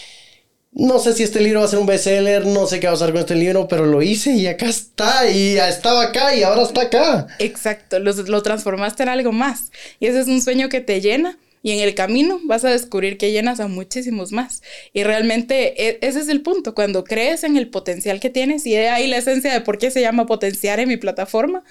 [0.72, 2.94] no sé si este libro va a ser un bestseller, no sé qué va a
[2.94, 6.62] pasar con este libro, pero lo hice y acá está, y estaba acá y ahora
[6.62, 7.26] está acá.
[7.38, 9.72] Exacto, lo, lo transformaste en algo más.
[9.98, 11.38] Y ese es un sueño que te llena.
[11.62, 14.62] Y en el camino vas a descubrir que llenas a muchísimos más.
[14.94, 16.74] Y realmente e, ese es el punto.
[16.74, 20.00] Cuando crees en el potencial que tienes, y ahí la esencia de por qué se
[20.00, 21.62] llama potenciar en mi plataforma,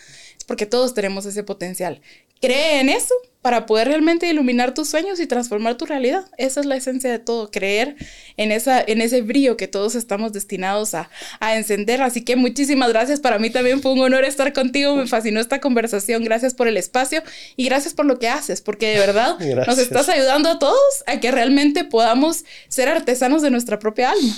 [0.50, 2.02] porque todos tenemos ese potencial
[2.41, 6.26] cree en eso para poder realmente iluminar tus sueños y transformar tu realidad.
[6.38, 7.95] Esa es la esencia de todo, creer
[8.36, 12.02] en, esa, en ese brillo que todos estamos destinados a, a encender.
[12.02, 13.22] Así que muchísimas gracias.
[13.22, 14.95] Para mí también fue un honor estar contigo.
[14.97, 16.26] Me fascinó esta conversación.
[16.26, 17.24] Gracias por el espacio
[17.56, 21.22] y gracias por lo que haces, porque de verdad nos estás ayudando a todos a
[21.22, 24.36] que realmente podamos ser artesanos de nuestra propia alma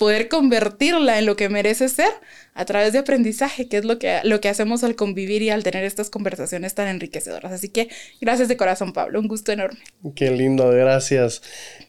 [0.00, 2.08] poder convertirla en lo que merece ser
[2.54, 5.62] a través de aprendizaje, que es lo que, lo que hacemos al convivir y al
[5.62, 7.52] tener estas conversaciones tan enriquecedoras.
[7.52, 9.78] Así que gracias de corazón, Pablo, un gusto enorme.
[10.16, 11.42] Qué lindo, gracias.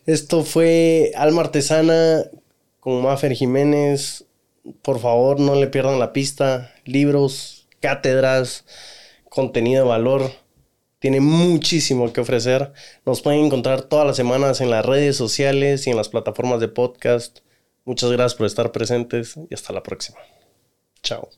[0.05, 2.25] Esto fue Alma Artesana
[2.81, 4.25] con Mafer Jiménez.
[4.81, 6.73] Por favor, no le pierdan la pista.
[6.83, 8.65] Libros, cátedras,
[9.29, 10.33] contenido de valor.
[10.99, 12.73] Tiene muchísimo que ofrecer.
[13.05, 16.67] Nos pueden encontrar todas las semanas en las redes sociales y en las plataformas de
[16.67, 17.39] podcast.
[17.85, 20.19] Muchas gracias por estar presentes y hasta la próxima.
[21.01, 21.29] Chao.